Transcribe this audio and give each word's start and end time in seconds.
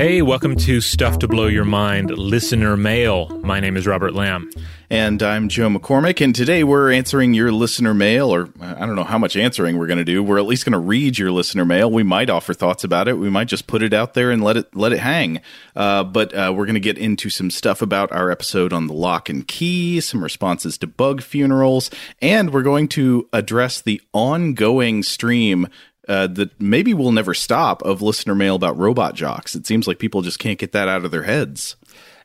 Hey, 0.00 0.22
welcome 0.22 0.56
to 0.56 0.80
Stuff 0.80 1.18
to 1.18 1.28
Blow 1.28 1.46
Your 1.46 1.66
Mind 1.66 2.10
listener 2.10 2.74
mail. 2.74 3.28
My 3.42 3.60
name 3.60 3.76
is 3.76 3.86
Robert 3.86 4.14
Lamb. 4.14 4.50
And 4.88 5.22
I'm 5.22 5.50
Joe 5.50 5.68
McCormick, 5.68 6.24
and 6.24 6.34
today 6.34 6.64
we're 6.64 6.90
answering 6.90 7.34
your 7.34 7.52
listener 7.52 7.92
mail, 7.92 8.34
or 8.34 8.48
I 8.62 8.86
don't 8.86 8.96
know 8.96 9.04
how 9.04 9.18
much 9.18 9.36
answering 9.36 9.78
we're 9.78 9.86
going 9.86 9.98
to 9.98 10.04
do. 10.04 10.22
We're 10.22 10.38
at 10.38 10.46
least 10.46 10.64
going 10.64 10.72
to 10.72 10.78
read 10.78 11.18
your 11.18 11.30
listener 11.30 11.66
mail. 11.66 11.90
We 11.90 12.02
might 12.02 12.30
offer 12.30 12.54
thoughts 12.54 12.82
about 12.82 13.08
it. 13.08 13.18
We 13.18 13.28
might 13.28 13.46
just 13.46 13.66
put 13.66 13.82
it 13.82 13.92
out 13.92 14.14
there 14.14 14.30
and 14.30 14.42
let 14.42 14.56
it 14.56 14.74
let 14.74 14.92
it 14.92 15.00
hang. 15.00 15.42
Uh, 15.76 16.02
but 16.02 16.34
uh, 16.34 16.52
we're 16.56 16.66
going 16.66 16.74
to 16.74 16.80
get 16.80 16.98
into 16.98 17.28
some 17.28 17.50
stuff 17.50 17.82
about 17.82 18.10
our 18.10 18.30
episode 18.30 18.72
on 18.72 18.86
the 18.86 18.94
lock 18.94 19.28
and 19.28 19.46
key, 19.46 20.00
some 20.00 20.24
responses 20.24 20.78
to 20.78 20.86
bug 20.86 21.22
funerals, 21.22 21.90
and 22.20 22.52
we're 22.54 22.62
going 22.62 22.88
to 22.88 23.28
address 23.34 23.82
the 23.82 24.00
ongoing 24.12 25.02
stream 25.02 25.68
uh, 26.10 26.26
that 26.26 26.60
maybe 26.60 26.92
will 26.92 27.12
never 27.12 27.34
stop 27.34 27.82
of 27.82 28.02
listener 28.02 28.34
mail 28.34 28.56
about 28.56 28.76
Robot 28.76 29.14
Jox. 29.14 29.54
It 29.54 29.64
seems 29.64 29.86
like 29.86 30.00
people 30.00 30.22
just 30.22 30.40
can't 30.40 30.58
get 30.58 30.72
that 30.72 30.88
out 30.88 31.04
of 31.04 31.12
their 31.12 31.22
heads. 31.22 31.76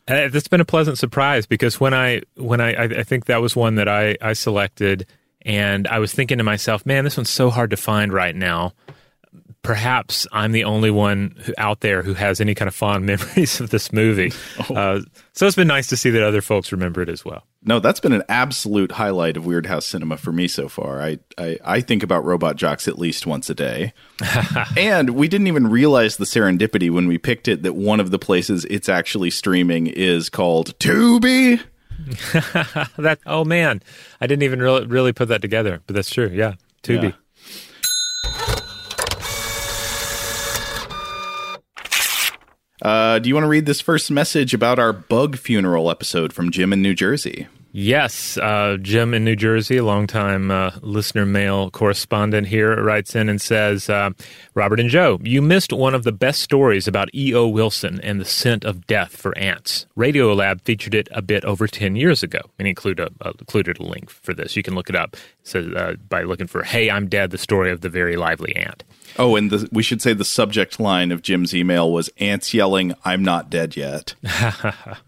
Uh, 0.07 0.27
that's 0.27 0.47
been 0.47 0.61
a 0.61 0.65
pleasant 0.65 0.97
surprise 0.97 1.45
because 1.45 1.79
when 1.79 1.93
I 1.93 2.21
when 2.35 2.61
I 2.61 2.83
I 2.83 3.03
think 3.03 3.25
that 3.25 3.41
was 3.41 3.55
one 3.55 3.75
that 3.75 3.87
I 3.87 4.17
I 4.21 4.33
selected 4.33 5.05
and 5.43 5.87
I 5.87 5.99
was 5.99 6.11
thinking 6.11 6.39
to 6.39 6.43
myself, 6.43 6.85
man, 6.85 7.03
this 7.03 7.15
one's 7.15 7.29
so 7.29 7.51
hard 7.51 7.69
to 7.69 7.77
find 7.77 8.11
right 8.11 8.35
now 8.35 8.73
perhaps 9.65 10.27
I'm 10.31 10.51
the 10.51 10.63
only 10.63 10.91
one 10.91 11.35
who, 11.43 11.53
out 11.57 11.79
there 11.81 12.03
who 12.03 12.13
has 12.13 12.39
any 12.39 12.53
kind 12.53 12.67
of 12.67 12.75
fond 12.75 13.05
memories 13.07 13.59
of 13.59 13.71
this 13.71 13.91
movie. 13.91 14.31
Oh. 14.69 14.75
Uh, 14.75 15.01
so 15.33 15.47
it's 15.47 15.55
been 15.55 15.67
nice 15.67 15.87
to 15.87 15.97
see 15.97 16.11
that 16.11 16.23
other 16.23 16.41
folks 16.41 16.71
remember 16.71 17.01
it 17.01 17.09
as 17.09 17.25
well. 17.25 17.43
No, 17.67 17.79
that's 17.79 17.99
been 17.99 18.13
an 18.13 18.23
absolute 18.29 18.93
highlight 18.93 19.37
of 19.37 19.43
Weirdhouse 19.43 19.83
cinema 19.83 20.17
for 20.17 20.31
me 20.31 20.47
so 20.47 20.69
far. 20.69 21.01
I, 21.01 21.17
I, 21.37 21.57
I 21.65 21.81
think 21.81 22.03
about 22.03 22.23
Robot 22.23 22.57
Jox 22.57 22.87
at 22.87 22.99
least 22.99 23.25
once 23.25 23.49
a 23.49 23.55
day. 23.55 23.93
and 24.77 25.11
we 25.11 25.27
didn't 25.27 25.47
even 25.47 25.67
realize 25.67 26.17
the 26.17 26.25
serendipity 26.25 26.91
when 26.91 27.07
we 27.07 27.17
picked 27.17 27.47
it 27.47 27.63
that 27.63 27.73
one 27.73 27.99
of 27.99 28.11
the 28.11 28.19
places 28.19 28.65
it's 28.65 28.87
actually 28.87 29.31
streaming 29.31 29.87
is 29.87 30.29
called 30.29 30.77
Tubi. 30.77 31.59
that 32.97 33.19
oh 33.25 33.43
man, 33.43 33.81
I 34.21 34.27
didn't 34.27 34.43
even 34.43 34.61
really 34.61 34.85
really 34.85 35.13
put 35.13 35.29
that 35.29 35.41
together, 35.41 35.81
but 35.87 35.95
that's 35.95 36.09
true. 36.09 36.27
Yeah, 36.27 36.55
Tubi. 36.83 37.03
Yeah. 37.03 37.11
Uh, 42.85 43.17
do 43.17 43.27
you 43.27 43.33
want 43.33 43.43
to 43.43 43.49
read 43.49 43.65
this 43.65 43.81
first 43.81 44.11
message 44.11 44.53
about 44.53 44.77
our 44.77 44.93
bug 44.93 45.39
funeral 45.39 45.89
episode 45.89 46.31
from 46.31 46.51
Jim 46.51 46.71
in 46.71 46.83
New 46.83 46.93
Jersey? 46.93 47.47
Yes, 47.77 48.37
uh, 48.37 48.77
Jim 48.81 49.13
in 49.13 49.25
New 49.25 49.35
Jersey, 49.35 49.75
a 49.75 49.83
longtime 49.83 50.49
uh, 50.49 50.71
listener 50.81 51.25
mail 51.25 51.69
correspondent 51.71 52.47
here, 52.47 52.81
writes 52.81 53.17
in 53.17 53.27
and 53.27 53.41
says, 53.41 53.89
uh, 53.89 54.11
Robert 54.53 54.79
and 54.79 54.89
Joe, 54.89 55.19
you 55.21 55.41
missed 55.41 55.73
one 55.73 55.93
of 55.93 56.05
the 56.05 56.13
best 56.13 56.39
stories 56.39 56.87
about 56.87 57.13
E.O. 57.13 57.49
Wilson 57.49 57.99
and 57.99 58.21
the 58.21 58.23
scent 58.23 58.63
of 58.63 58.87
death 58.87 59.17
for 59.17 59.37
ants. 59.37 59.87
Radiolab 59.97 60.61
featured 60.61 60.93
it 60.93 61.09
a 61.11 61.21
bit 61.21 61.43
over 61.43 61.67
10 61.67 61.97
years 61.97 62.23
ago 62.23 62.39
and 62.57 62.65
include 62.65 63.01
a, 63.01 63.09
uh, 63.19 63.33
included 63.39 63.77
a 63.81 63.83
link 63.83 64.09
for 64.09 64.33
this. 64.33 64.55
You 64.55 64.63
can 64.63 64.73
look 64.73 64.89
it 64.89 64.95
up 64.95 65.17
so, 65.43 65.69
uh, 65.75 65.95
by 66.07 66.23
looking 66.23 66.47
for 66.47 66.63
Hey, 66.63 66.89
I'm 66.89 67.09
Dead, 67.09 67.31
the 67.31 67.37
story 67.37 67.71
of 67.71 67.81
the 67.81 67.89
very 67.89 68.15
lively 68.15 68.55
ant. 68.55 68.85
Oh, 69.19 69.35
and 69.35 69.51
the, 69.51 69.67
we 69.73 69.83
should 69.83 70.01
say 70.01 70.13
the 70.13 70.23
subject 70.23 70.79
line 70.79 71.11
of 71.11 71.21
Jim's 71.21 71.53
email 71.53 71.91
was 71.91 72.09
ants 72.19 72.53
yelling, 72.53 72.93
I'm 73.03 73.21
not 73.21 73.49
dead 73.49 73.75
yet. 73.75 74.15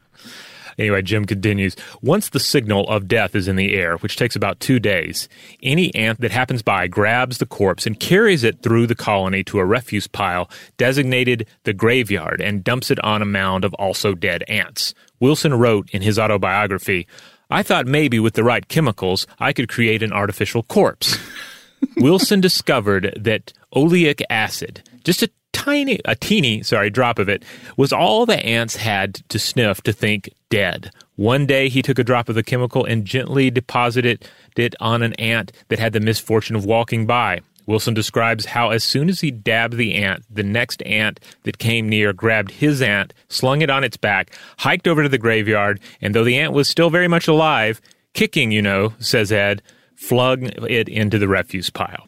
Anyway, 0.77 1.01
Jim 1.01 1.25
continues 1.25 1.75
Once 2.01 2.29
the 2.29 2.39
signal 2.39 2.87
of 2.89 3.07
death 3.07 3.35
is 3.35 3.47
in 3.47 3.55
the 3.55 3.75
air, 3.75 3.97
which 3.97 4.15
takes 4.15 4.35
about 4.35 4.59
two 4.59 4.79
days, 4.79 5.27
any 5.63 5.93
ant 5.95 6.21
that 6.21 6.31
happens 6.31 6.61
by 6.61 6.87
grabs 6.87 7.39
the 7.39 7.45
corpse 7.45 7.85
and 7.85 7.99
carries 7.99 8.43
it 8.43 8.61
through 8.61 8.85
the 8.85 8.95
colony 8.95 9.43
to 9.43 9.59
a 9.59 9.65
refuse 9.65 10.07
pile 10.07 10.49
designated 10.77 11.47
the 11.63 11.73
graveyard 11.73 12.41
and 12.41 12.63
dumps 12.63 12.91
it 12.91 13.03
on 13.03 13.21
a 13.21 13.25
mound 13.25 13.65
of 13.65 13.73
also 13.75 14.13
dead 14.13 14.43
ants. 14.47 14.93
Wilson 15.19 15.53
wrote 15.53 15.89
in 15.91 16.01
his 16.01 16.19
autobiography, 16.19 17.07
I 17.49 17.63
thought 17.63 17.87
maybe 17.87 18.19
with 18.19 18.33
the 18.33 18.43
right 18.43 18.67
chemicals 18.67 19.25
I 19.39 19.53
could 19.53 19.69
create 19.69 20.03
an 20.03 20.13
artificial 20.13 20.63
corpse. 20.63 21.17
Wilson 21.97 22.41
discovered 22.41 23.17
that 23.19 23.53
oleic 23.73 24.21
acid, 24.29 24.83
just 25.03 25.23
a 25.23 25.29
tiny, 25.53 25.99
a 26.05 26.15
teeny, 26.15 26.63
sorry, 26.63 26.89
drop 26.89 27.19
of 27.19 27.29
it, 27.29 27.43
was 27.75 27.91
all 27.91 28.25
the 28.25 28.43
ants 28.45 28.75
had 28.75 29.15
to 29.29 29.39
sniff 29.39 29.81
to 29.81 29.93
think 29.93 30.29
dead. 30.49 30.91
One 31.15 31.45
day 31.45 31.67
he 31.67 31.81
took 31.81 31.99
a 31.99 32.03
drop 32.03 32.29
of 32.29 32.35
the 32.35 32.43
chemical 32.43 32.85
and 32.85 33.05
gently 33.05 33.49
deposited 33.49 34.27
it 34.55 34.75
on 34.79 35.01
an 35.03 35.13
ant 35.13 35.51
that 35.67 35.79
had 35.79 35.93
the 35.93 35.99
misfortune 35.99 36.55
of 36.55 36.65
walking 36.65 37.05
by. 37.05 37.41
Wilson 37.65 37.93
describes 37.93 38.45
how 38.45 38.69
as 38.69 38.83
soon 38.83 39.09
as 39.09 39.19
he 39.19 39.29
dabbed 39.29 39.75
the 39.75 39.95
ant, 39.95 40.23
the 40.33 40.43
next 40.43 40.81
ant 40.83 41.19
that 41.43 41.57
came 41.57 41.89
near 41.89 42.13
grabbed 42.13 42.51
his 42.51 42.81
ant, 42.81 43.13
slung 43.27 43.61
it 43.61 43.69
on 43.69 43.83
its 43.83 43.97
back, 43.97 44.31
hiked 44.59 44.87
over 44.87 45.03
to 45.03 45.09
the 45.09 45.17
graveyard, 45.17 45.81
and 46.01 46.15
though 46.15 46.23
the 46.23 46.37
ant 46.37 46.53
was 46.53 46.69
still 46.69 46.89
very 46.89 47.09
much 47.09 47.27
alive, 47.27 47.81
kicking, 48.13 48.51
you 48.51 48.61
know, 48.61 48.93
says 48.99 49.31
Ed, 49.33 49.61
flung 49.95 50.43
it 50.69 50.87
into 50.87 51.19
the 51.19 51.27
refuse 51.27 51.69
pile. 51.69 52.07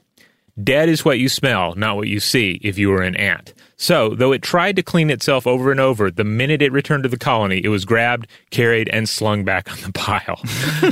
Dead 0.63 0.89
is 0.89 1.05
what 1.05 1.19
you 1.19 1.29
smell, 1.29 1.75
not 1.75 1.95
what 1.95 2.07
you 2.07 2.19
see, 2.19 2.59
if 2.63 2.77
you 2.77 2.89
were 2.89 3.01
an 3.01 3.15
ant. 3.15 3.53
So, 3.77 4.09
though 4.09 4.33
it 4.33 4.41
tried 4.41 4.75
to 4.75 4.83
clean 4.83 5.09
itself 5.09 5.47
over 5.47 5.71
and 5.71 5.79
over, 5.79 6.11
the 6.11 6.23
minute 6.23 6.61
it 6.61 6.71
returned 6.71 7.03
to 7.03 7.09
the 7.09 7.17
colony, 7.17 7.61
it 7.63 7.69
was 7.69 7.85
grabbed, 7.85 8.27
carried, 8.49 8.89
and 8.89 9.07
slung 9.07 9.45
back 9.45 9.71
on 9.71 9.79
the 9.81 9.93
pile. 9.93 10.41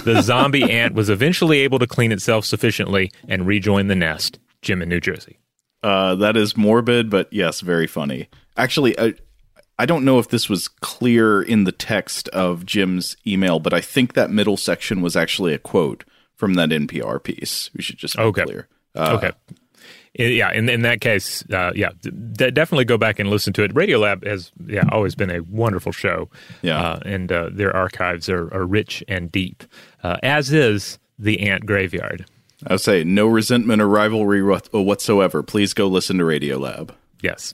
the 0.05 0.21
zombie 0.21 0.71
ant 0.71 0.93
was 0.93 1.09
eventually 1.09 1.59
able 1.59 1.79
to 1.79 1.87
clean 1.87 2.11
itself 2.11 2.45
sufficiently 2.45 3.11
and 3.27 3.45
rejoin 3.45 3.87
the 3.87 3.95
nest. 3.95 4.39
Jim 4.61 4.81
in 4.81 4.89
New 4.89 5.01
Jersey. 5.01 5.39
Uh, 5.83 6.15
that 6.15 6.37
is 6.37 6.55
morbid, 6.55 7.09
but 7.09 7.31
yes, 7.31 7.61
very 7.61 7.87
funny. 7.87 8.29
Actually, 8.55 8.97
I, 8.99 9.13
I 9.77 9.85
don't 9.85 10.05
know 10.05 10.17
if 10.17 10.29
this 10.29 10.49
was 10.49 10.67
clear 10.67 11.41
in 11.41 11.65
the 11.65 11.71
text 11.71 12.29
of 12.29 12.65
Jim's 12.65 13.17
email, 13.25 13.59
but 13.59 13.73
I 13.73 13.81
think 13.81 14.13
that 14.13 14.31
middle 14.31 14.57
section 14.57 15.01
was 15.01 15.15
actually 15.15 15.53
a 15.53 15.59
quote 15.59 16.03
from 16.35 16.53
that 16.55 16.69
NPR 16.69 17.21
piece. 17.21 17.69
We 17.75 17.83
should 17.83 17.97
just 17.97 18.15
be 18.15 18.21
okay. 18.23 18.43
clear. 18.43 18.67
Uh, 18.97 19.17
okay. 19.17 19.31
Yeah, 20.19 20.51
in 20.51 20.67
in 20.67 20.81
that 20.81 20.99
case, 20.99 21.43
uh, 21.51 21.71
yeah, 21.75 21.89
d- 22.01 22.49
definitely 22.49 22.85
go 22.85 22.97
back 22.97 23.19
and 23.19 23.29
listen 23.29 23.53
to 23.53 23.63
it. 23.63 23.73
Radiolab 23.75 24.25
has 24.25 24.51
yeah 24.65 24.83
always 24.91 25.13
been 25.13 25.29
a 25.29 25.41
wonderful 25.43 25.91
show. 25.91 26.29
Yeah, 26.63 26.81
uh, 26.81 26.99
and 27.05 27.31
uh, 27.31 27.49
their 27.51 27.75
archives 27.75 28.27
are, 28.27 28.51
are 28.51 28.65
rich 28.65 29.03
and 29.07 29.31
deep, 29.31 29.63
uh, 30.03 30.17
as 30.23 30.51
is 30.51 30.97
the 31.19 31.41
Ant 31.41 31.67
Graveyard. 31.67 32.25
I 32.65 32.73
would 32.73 32.81
say 32.81 33.03
no 33.03 33.27
resentment 33.27 33.79
or 33.79 33.87
rivalry 33.87 34.41
whatsoever. 34.41 35.43
Please 35.43 35.75
go 35.75 35.85
listen 35.85 36.17
to 36.17 36.23
Radiolab. 36.23 36.89
Yes. 37.21 37.53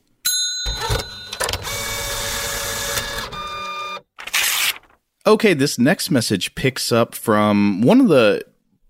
Okay, 5.25 5.54
this 5.54 5.80
next 5.80 6.12
message 6.12 6.54
picks 6.56 6.92
up 6.92 7.16
from 7.16 7.81
one 7.81 8.01
of 8.01 8.10
the 8.10 8.44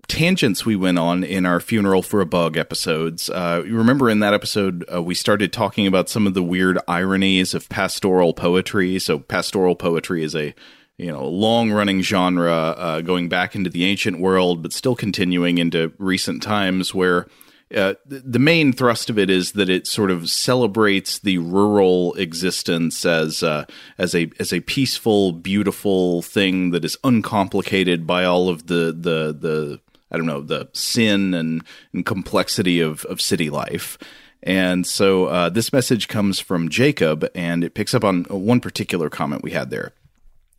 tangents 0.07 0.65
we 0.65 0.75
went 0.75 0.99
on 0.99 1.23
in 1.23 1.45
our 1.45 1.59
funeral 1.59 2.01
for 2.01 2.21
a 2.21 2.25
bug 2.25 2.57
episodes. 2.57 3.29
Uh, 3.29 3.63
you 3.65 3.77
remember 3.77 4.09
in 4.09 4.19
that 4.19 4.33
episode 4.33 4.85
uh, 4.93 5.01
we 5.01 5.15
started 5.15 5.53
talking 5.53 5.87
about 5.87 6.09
some 6.09 6.27
of 6.27 6.33
the 6.33 6.43
weird 6.43 6.77
ironies 6.87 7.53
of 7.53 7.69
pastoral 7.69 8.33
poetry. 8.33 8.99
So 8.99 9.19
pastoral 9.19 9.75
poetry 9.75 10.23
is 10.23 10.35
a 10.35 10.53
you 10.97 11.11
know 11.11 11.27
long 11.27 11.71
running 11.71 12.01
genre 12.01 12.53
uh, 12.53 13.01
going 13.01 13.29
back 13.29 13.55
into 13.55 13.69
the 13.69 13.85
ancient 13.85 14.19
world, 14.19 14.61
but 14.61 14.73
still 14.73 14.95
continuing 14.95 15.57
into 15.57 15.93
recent 15.97 16.43
times 16.43 16.93
where. 16.93 17.27
Uh, 17.73 17.95
the 18.05 18.37
main 18.37 18.71
thrust 18.71 19.09
of 19.09 19.17
it 19.17 19.31
is 19.31 19.53
that 19.53 19.67
it 19.67 19.87
sort 19.87 20.11
of 20.11 20.29
celebrates 20.29 21.17
the 21.17 21.39
rural 21.39 22.13
existence 22.15 23.03
as 23.03 23.41
uh, 23.41 23.65
as 23.97 24.13
a 24.13 24.29
as 24.37 24.53
a 24.53 24.59
peaceful, 24.59 25.31
beautiful 25.31 26.21
thing 26.21 26.69
that 26.69 26.85
is 26.85 26.99
uncomplicated 27.03 28.05
by 28.05 28.25
all 28.25 28.47
of 28.47 28.67
the 28.67 28.93
the 28.95 29.33
the 29.33 29.79
I 30.13 30.17
don't 30.17 30.27
know 30.27 30.41
the 30.41 30.69
sin 30.73 31.33
and, 31.33 31.63
and 31.93 32.05
complexity 32.05 32.79
of 32.79 33.03
of 33.05 33.19
city 33.19 33.49
life. 33.49 33.97
And 34.43 34.85
so 34.85 35.25
uh, 35.25 35.49
this 35.49 35.71
message 35.71 36.09
comes 36.09 36.39
from 36.39 36.67
Jacob, 36.69 37.25
and 37.33 37.63
it 37.63 37.73
picks 37.73 37.93
up 37.93 38.03
on 38.03 38.25
one 38.25 38.59
particular 38.59 39.09
comment 39.09 39.41
we 39.41 39.51
had 39.51 39.69
there. 39.69 39.93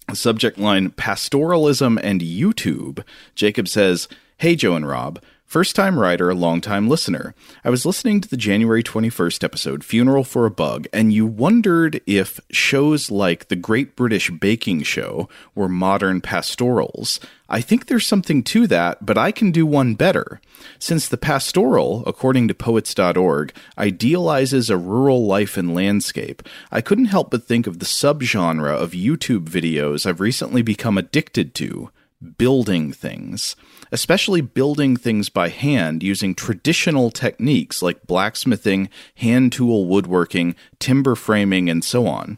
The 0.09 0.17
subject 0.17 0.59
line 0.59 0.91
Pastoralism 0.91 1.99
and 2.03 2.21
YouTube. 2.21 3.05
Jacob 3.35 3.69
says, 3.69 4.09
Hey, 4.39 4.57
Joe 4.57 4.75
and 4.75 4.89
Rob. 4.89 5.23
First 5.55 5.77
time 5.77 6.01
writer, 6.01 6.35
long 6.35 6.61
time 6.61 6.89
listener. 6.89 7.33
I 7.65 7.71
was 7.71 7.87
listening 7.87 8.21
to 8.21 8.29
the 8.29 8.37
January 8.37 8.83
21st 8.83 9.45
episode, 9.45 9.85
Funeral 9.85 10.25
for 10.25 10.47
a 10.47 10.51
Bug, 10.51 10.89
and 10.93 11.13
you 11.13 11.27
wondered 11.27 12.01
if 12.09 12.41
shows 12.51 13.09
like 13.09 13.47
The 13.47 13.55
Great 13.55 13.95
British 13.95 14.33
Baking 14.33 14.83
Show 14.83 15.29
were 15.55 15.69
modern 15.69 16.21
pastorals. 16.21 17.21
I 17.49 17.61
think 17.61 17.87
there's 17.87 18.05
something 18.05 18.43
to 18.43 18.67
that, 18.67 19.07
but 19.07 19.17
I 19.17 19.31
can 19.31 19.53
do 19.53 19.65
one 19.65 19.95
better. 19.95 20.41
Since 20.81 21.07
the 21.07 21.17
pastoral, 21.17 22.03
according 22.05 22.49
to 22.49 22.55
poets.org, 22.55 23.53
idealizes 23.79 24.71
a 24.71 24.77
rural 24.77 25.25
life 25.25 25.57
and 25.57 25.73
landscape, 25.73 26.43
I 26.73 26.81
couldn't 26.81 27.05
help 27.05 27.31
but 27.31 27.45
think 27.45 27.69
of 27.69 27.79
the 27.79 27.87
subgenre 27.87 28.77
of 28.77 28.91
YouTube 28.91 29.49
videos 29.49 30.05
I've 30.05 30.19
recently 30.19 30.63
become 30.63 30.99
addicted 30.99 31.55
to 31.55 31.91
building 32.39 32.93
things 32.93 33.55
especially 33.95 34.41
building 34.41 34.97
things 34.97 35.29
by 35.29 35.49
hand 35.49 36.03
using 36.03 36.35
traditional 36.35 37.13
techniques 37.13 37.81
like 37.81 38.09
blacksmithing, 38.09 38.89
hand 39.15 39.53
tool 39.53 39.87
woodworking, 39.87 40.57
timber 40.81 41.15
framing, 41.15 41.71
and 41.71 41.85
so 41.85 42.05
on. 42.05 42.37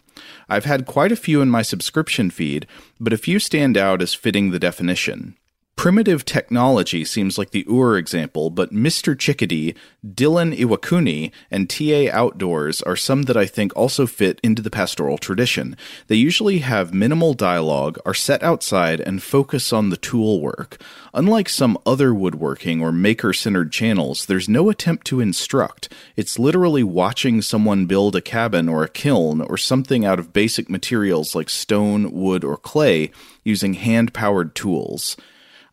I've 0.51 0.67
had 0.67 0.85
quite 0.85 1.13
a 1.13 1.17
few 1.17 1.41
in 1.41 1.49
my 1.49 1.63
subscription 1.63 2.29
feed, 2.29 2.67
but 3.01 3.15
a 3.15 3.17
few 3.17 3.39
stand 3.39 3.79
out 3.79 4.03
as 4.03 4.13
fitting 4.13 4.51
the 4.51 4.59
definition. 4.59 5.35
Primitive 5.77 6.25
technology 6.25 7.05
seems 7.05 7.37
like 7.37 7.51
the 7.51 7.67
Ur 7.71 7.99
example, 7.99 8.49
but 8.49 8.73
Mr. 8.73 9.17
Chickadee, 9.17 9.75
Dylan 10.05 10.57
Iwakuni, 10.57 11.31
and 11.51 11.69
TA 11.69 12.11
Outdoors 12.11 12.81
are 12.83 12.97
some 12.97 13.25
that 13.25 13.37
I 13.37 13.45
think 13.45 13.77
also 13.77 14.07
fit 14.07 14.41
into 14.43 14.63
the 14.63 14.71
pastoral 14.71 15.19
tradition. 15.19 15.77
They 16.07 16.17
usually 16.17 16.59
have 16.61 16.95
minimal 16.95 17.35
dialogue, 17.35 17.99
are 18.07 18.15
set 18.15 18.43
outside, 18.43 19.01
and 19.01 19.23
focus 19.23 19.71
on 19.71 19.91
the 19.91 19.99
tool 19.99 20.41
work. 20.41 20.81
Unlike 21.13 21.51
some 21.51 21.77
other 21.85 22.15
woodworking 22.15 22.81
or 22.81 22.91
maker 22.91 23.35
centered 23.35 23.71
channels, 23.71 24.25
there's 24.25 24.49
no 24.49 24.71
attempt 24.71 25.07
to 25.09 25.21
instruct. 25.21 25.93
It's 26.17 26.39
literally 26.39 26.85
watching 26.85 27.43
someone 27.43 27.85
build 27.85 28.17
a 28.17 28.23
cabin 28.23 28.71
or 28.71 28.83
a 28.83 28.89
kiln 28.89 29.43
or 29.43 29.59
something 29.59 30.07
out 30.07 30.19
of 30.19 30.33
basic 30.33 30.71
materials 30.71 31.35
like 31.35 31.51
stone, 31.51 32.13
wood, 32.13 32.45
or 32.45 32.57
clay 32.57 33.11
using 33.45 33.75
hand 33.75 34.15
powered 34.15 34.55
tools. 34.55 35.19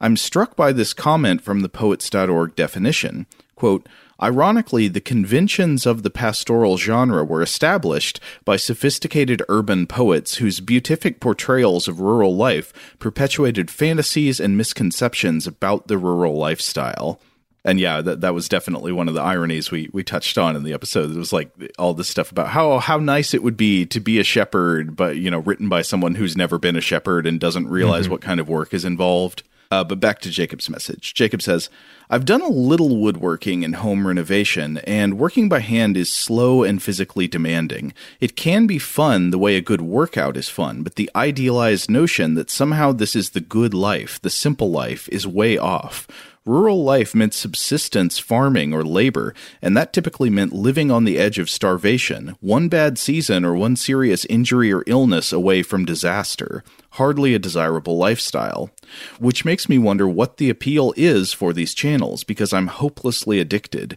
I'm 0.04 0.18
struck 0.18 0.58
by 0.58 0.74
this 0.74 0.94
comment 0.94 1.42
from 1.42 1.62
the 1.62 1.70
poets.org 1.70 2.58
definition. 2.58 3.26
Quote, 3.56 3.88
Ironically, 4.22 4.90
the 4.90 5.00
conventions 5.00 5.86
of 5.86 6.04
the 6.04 6.10
pastoral 6.10 6.78
genre 6.78 7.24
were 7.24 7.42
established 7.42 8.20
by 8.44 8.58
sophisticated 8.58 9.42
urban 9.48 9.88
poets 9.88 10.36
whose 10.36 10.60
beatific 10.60 11.22
portrayals 11.22 11.88
of 11.88 12.02
rural 12.02 12.36
life 12.36 12.74
perpetuated 13.00 13.72
fantasies 13.72 14.42
and 14.42 14.58
misconceptions 14.58 15.48
about 15.48 15.88
the 15.88 15.98
rural 15.98 16.36
lifestyle. 16.36 17.22
And 17.64 17.80
yeah, 17.80 18.02
that 18.02 18.20
that 18.20 18.34
was 18.34 18.50
definitely 18.50 18.92
one 18.92 19.08
of 19.08 19.14
the 19.14 19.22
ironies 19.22 19.72
we 19.72 19.90
we 19.94 20.04
touched 20.04 20.38
on 20.38 20.58
in 20.58 20.64
the 20.64 20.74
episode. 20.74 21.12
It 21.12 21.18
was 21.18 21.32
like 21.32 21.50
all 21.80 21.94
this 21.94 22.10
stuff 22.10 22.30
about 22.30 22.50
how 22.50 22.80
how 22.80 22.98
nice 22.98 23.34
it 23.34 23.42
would 23.42 23.56
be 23.56 23.86
to 23.86 24.02
be 24.02 24.20
a 24.20 24.26
shepherd, 24.26 24.98
but 24.98 25.16
you 25.16 25.32
know, 25.32 25.40
written 25.40 25.70
by 25.70 25.82
someone 25.82 26.16
who's 26.16 26.36
never 26.36 26.60
been 26.60 26.76
a 26.76 26.82
shepherd 26.82 27.26
and 27.26 27.40
doesn't 27.40 27.70
realize 27.70 28.04
mm-hmm. 28.04 28.12
what 28.12 28.22
kind 28.22 28.42
of 28.42 28.50
work 28.50 28.74
is 28.74 28.84
involved. 28.84 29.44
Uh, 29.74 29.84
but 29.84 30.00
back 30.00 30.20
to 30.20 30.30
Jacob's 30.30 30.70
message. 30.70 31.16
Jacob 31.16 31.42
says, 31.42 31.68
I've 32.08 32.26
done 32.26 32.42
a 32.42 32.48
little 32.48 32.96
woodworking 32.96 33.66
and 33.66 33.78
home 33.78 34.06
renovation, 34.06 34.78
and 34.86 35.18
working 35.18 35.50
by 35.50 35.62
hand 35.62 35.98
is 35.98 36.14
slow 36.14 36.62
and 36.62 36.80
physically 36.80 37.28
demanding. 37.28 37.92
It 38.20 38.36
can 38.36 38.68
be 38.68 38.78
fun 38.78 39.32
the 39.32 39.40
way 39.40 39.56
a 39.56 39.62
good 39.62 39.82
workout 39.82 40.38
is 40.38 40.48
fun, 40.48 40.84
but 40.84 40.94
the 40.94 41.10
idealized 41.16 41.90
notion 41.90 42.36
that 42.36 42.52
somehow 42.52 42.92
this 42.92 43.16
is 43.16 43.32
the 43.32 43.42
good 43.42 43.74
life, 43.74 44.22
the 44.22 44.30
simple 44.30 44.70
life, 44.70 45.10
is 45.10 45.26
way 45.26 45.58
off. 45.58 46.08
Rural 46.46 46.84
life 46.84 47.16
meant 47.16 47.34
subsistence, 47.34 48.20
farming, 48.20 48.74
or 48.74 48.84
labor, 48.84 49.34
and 49.62 49.78
that 49.78 49.94
typically 49.94 50.30
meant 50.30 50.52
living 50.52 50.92
on 50.92 51.06
the 51.06 51.18
edge 51.18 51.40
of 51.40 51.50
starvation, 51.50 52.36
one 52.42 52.68
bad 52.68 52.98
season 52.98 53.46
or 53.46 53.56
one 53.56 53.78
serious 53.78 54.26
injury 54.26 54.70
or 54.74 54.84
illness 54.86 55.32
away 55.32 55.64
from 55.64 55.86
disaster. 55.86 56.62
Hardly 56.92 57.34
a 57.34 57.40
desirable 57.40 57.96
lifestyle. 57.96 58.72
Which 59.20 59.46
makes 59.46 59.70
me 59.70 59.78
wonder 59.78 60.06
what 60.06 60.36
the 60.36 60.50
appeal 60.50 60.94
is 60.98 61.32
for 61.32 61.54
these 61.54 61.74
channels, 61.74 62.26
because 62.26 62.52
I'm 62.52 62.68
hopelessly 62.68 63.40
addicted. 63.40 63.96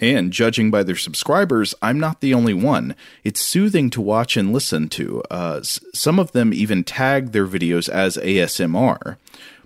And 0.00 0.32
judging 0.32 0.72
by 0.72 0.82
their 0.82 0.96
subscribers, 0.96 1.76
I'm 1.80 2.00
not 2.00 2.20
the 2.20 2.34
only 2.34 2.54
one. 2.54 2.96
It's 3.22 3.40
soothing 3.40 3.88
to 3.90 4.00
watch 4.00 4.36
and 4.36 4.52
listen 4.52 4.88
to. 4.88 5.22
Uh, 5.30 5.62
some 5.62 6.18
of 6.18 6.32
them 6.32 6.52
even 6.52 6.82
tag 6.82 7.30
their 7.30 7.46
videos 7.46 7.88
as 7.88 8.16
ASMR. 8.16 9.16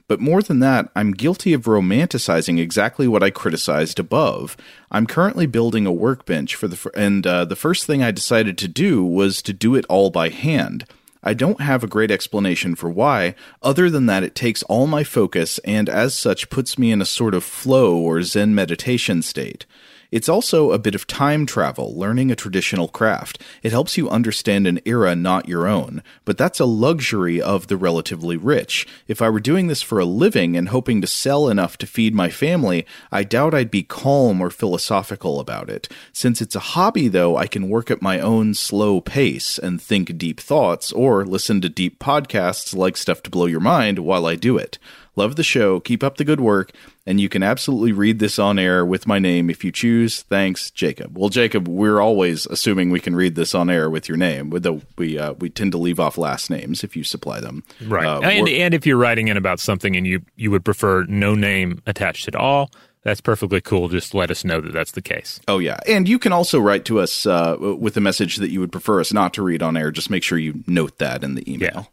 But 0.08 0.20
more 0.20 0.42
than 0.42 0.60
that, 0.60 0.90
I'm 0.96 1.12
guilty 1.12 1.52
of 1.52 1.64
romanticizing 1.64 2.58
exactly 2.58 3.06
what 3.06 3.22
I 3.22 3.28
criticized 3.28 4.00
above. 4.00 4.56
I'm 4.90 5.06
currently 5.06 5.46
building 5.46 5.86
a 5.86 5.92
workbench 5.92 6.54
for 6.54 6.66
the 6.66 6.76
fr- 6.76 6.88
and 6.94 7.26
uh, 7.26 7.44
the 7.44 7.54
first 7.54 7.84
thing 7.84 8.02
I 8.02 8.10
decided 8.10 8.56
to 8.58 8.68
do 8.68 9.04
was 9.04 9.42
to 9.42 9.52
do 9.52 9.74
it 9.74 9.84
all 9.90 10.10
by 10.10 10.30
hand. 10.30 10.86
I 11.22 11.34
don't 11.34 11.60
have 11.60 11.84
a 11.84 11.88
great 11.88 12.10
explanation 12.10 12.74
for 12.74 12.88
why, 12.88 13.34
other 13.62 13.90
than 13.90 14.06
that 14.06 14.22
it 14.22 14.34
takes 14.34 14.62
all 14.62 14.86
my 14.86 15.04
focus 15.04 15.58
and 15.58 15.88
as 15.88 16.14
such 16.14 16.48
puts 16.48 16.78
me 16.78 16.90
in 16.90 17.02
a 17.02 17.06
sort 17.06 17.34
of 17.34 17.44
flow 17.44 17.98
or 17.98 18.22
Zen 18.22 18.54
meditation 18.54 19.20
state. 19.20 19.66
It's 20.10 20.28
also 20.28 20.72
a 20.72 20.78
bit 20.78 20.94
of 20.94 21.06
time 21.06 21.44
travel, 21.44 21.94
learning 21.94 22.30
a 22.30 22.36
traditional 22.36 22.88
craft. 22.88 23.42
It 23.62 23.72
helps 23.72 23.98
you 23.98 24.08
understand 24.08 24.66
an 24.66 24.80
era 24.86 25.14
not 25.14 25.48
your 25.48 25.66
own, 25.66 26.02
but 26.24 26.38
that's 26.38 26.60
a 26.60 26.64
luxury 26.64 27.42
of 27.42 27.66
the 27.66 27.76
relatively 27.76 28.38
rich. 28.38 28.86
If 29.06 29.20
I 29.20 29.28
were 29.28 29.38
doing 29.38 29.66
this 29.66 29.82
for 29.82 29.98
a 29.98 30.06
living 30.06 30.56
and 30.56 30.70
hoping 30.70 31.02
to 31.02 31.06
sell 31.06 31.50
enough 31.50 31.76
to 31.78 31.86
feed 31.86 32.14
my 32.14 32.30
family, 32.30 32.86
I 33.12 33.22
doubt 33.22 33.52
I'd 33.52 33.70
be 33.70 33.82
calm 33.82 34.40
or 34.40 34.48
philosophical 34.48 35.40
about 35.40 35.68
it. 35.68 35.88
Since 36.14 36.40
it's 36.40 36.56
a 36.56 36.60
hobby, 36.60 37.08
though, 37.08 37.36
I 37.36 37.46
can 37.46 37.68
work 37.68 37.90
at 37.90 38.00
my 38.00 38.18
own 38.18 38.54
slow 38.54 39.02
pace 39.02 39.58
and 39.58 39.80
think 39.80 40.16
deep 40.16 40.40
thoughts 40.40 40.90
or 40.90 41.26
listen 41.26 41.60
to 41.60 41.68
deep 41.68 41.98
podcasts 41.98 42.74
like 42.74 42.96
Stuff 42.96 43.22
to 43.24 43.30
Blow 43.30 43.44
Your 43.44 43.60
Mind 43.60 43.98
while 43.98 44.24
I 44.24 44.36
do 44.36 44.56
it. 44.56 44.78
Love 45.18 45.34
the 45.34 45.42
show. 45.42 45.80
Keep 45.80 46.04
up 46.04 46.16
the 46.16 46.24
good 46.24 46.40
work. 46.40 46.70
And 47.04 47.20
you 47.20 47.28
can 47.28 47.42
absolutely 47.42 47.90
read 47.90 48.20
this 48.20 48.38
on 48.38 48.56
air 48.56 48.86
with 48.86 49.04
my 49.04 49.18
name 49.18 49.50
if 49.50 49.64
you 49.64 49.72
choose. 49.72 50.22
Thanks, 50.22 50.70
Jacob. 50.70 51.18
Well, 51.18 51.28
Jacob, 51.28 51.66
we're 51.66 52.00
always 52.00 52.46
assuming 52.46 52.90
we 52.90 53.00
can 53.00 53.16
read 53.16 53.34
this 53.34 53.52
on 53.52 53.68
air 53.68 53.90
with 53.90 54.08
your 54.08 54.16
name. 54.16 54.50
Though 54.50 54.82
we 54.96 55.18
uh, 55.18 55.32
we 55.32 55.50
tend 55.50 55.72
to 55.72 55.78
leave 55.78 55.98
off 55.98 56.18
last 56.18 56.50
names 56.50 56.84
if 56.84 56.94
you 56.94 57.02
supply 57.02 57.40
them. 57.40 57.64
Right. 57.84 58.06
Uh, 58.06 58.20
and, 58.20 58.48
and 58.48 58.74
if 58.74 58.86
you're 58.86 58.96
writing 58.96 59.26
in 59.26 59.36
about 59.36 59.58
something 59.58 59.96
and 59.96 60.06
you, 60.06 60.22
you 60.36 60.52
would 60.52 60.64
prefer 60.64 61.02
no 61.08 61.34
name 61.34 61.82
attached 61.84 62.28
at 62.28 62.36
all, 62.36 62.70
that's 63.02 63.20
perfectly 63.20 63.60
cool. 63.60 63.88
Just 63.88 64.14
let 64.14 64.30
us 64.30 64.44
know 64.44 64.60
that 64.60 64.72
that's 64.72 64.92
the 64.92 65.02
case. 65.02 65.40
Oh 65.48 65.58
yeah, 65.58 65.80
and 65.88 66.08
you 66.08 66.20
can 66.20 66.32
also 66.32 66.60
write 66.60 66.84
to 66.84 67.00
us 67.00 67.26
uh, 67.26 67.56
with 67.58 67.96
a 67.96 68.00
message 68.00 68.36
that 68.36 68.50
you 68.50 68.60
would 68.60 68.70
prefer 68.70 69.00
us 69.00 69.12
not 69.12 69.34
to 69.34 69.42
read 69.42 69.62
on 69.62 69.76
air. 69.76 69.90
Just 69.90 70.10
make 70.10 70.22
sure 70.22 70.38
you 70.38 70.62
note 70.66 70.98
that 70.98 71.24
in 71.24 71.34
the 71.34 71.52
email. 71.52 71.90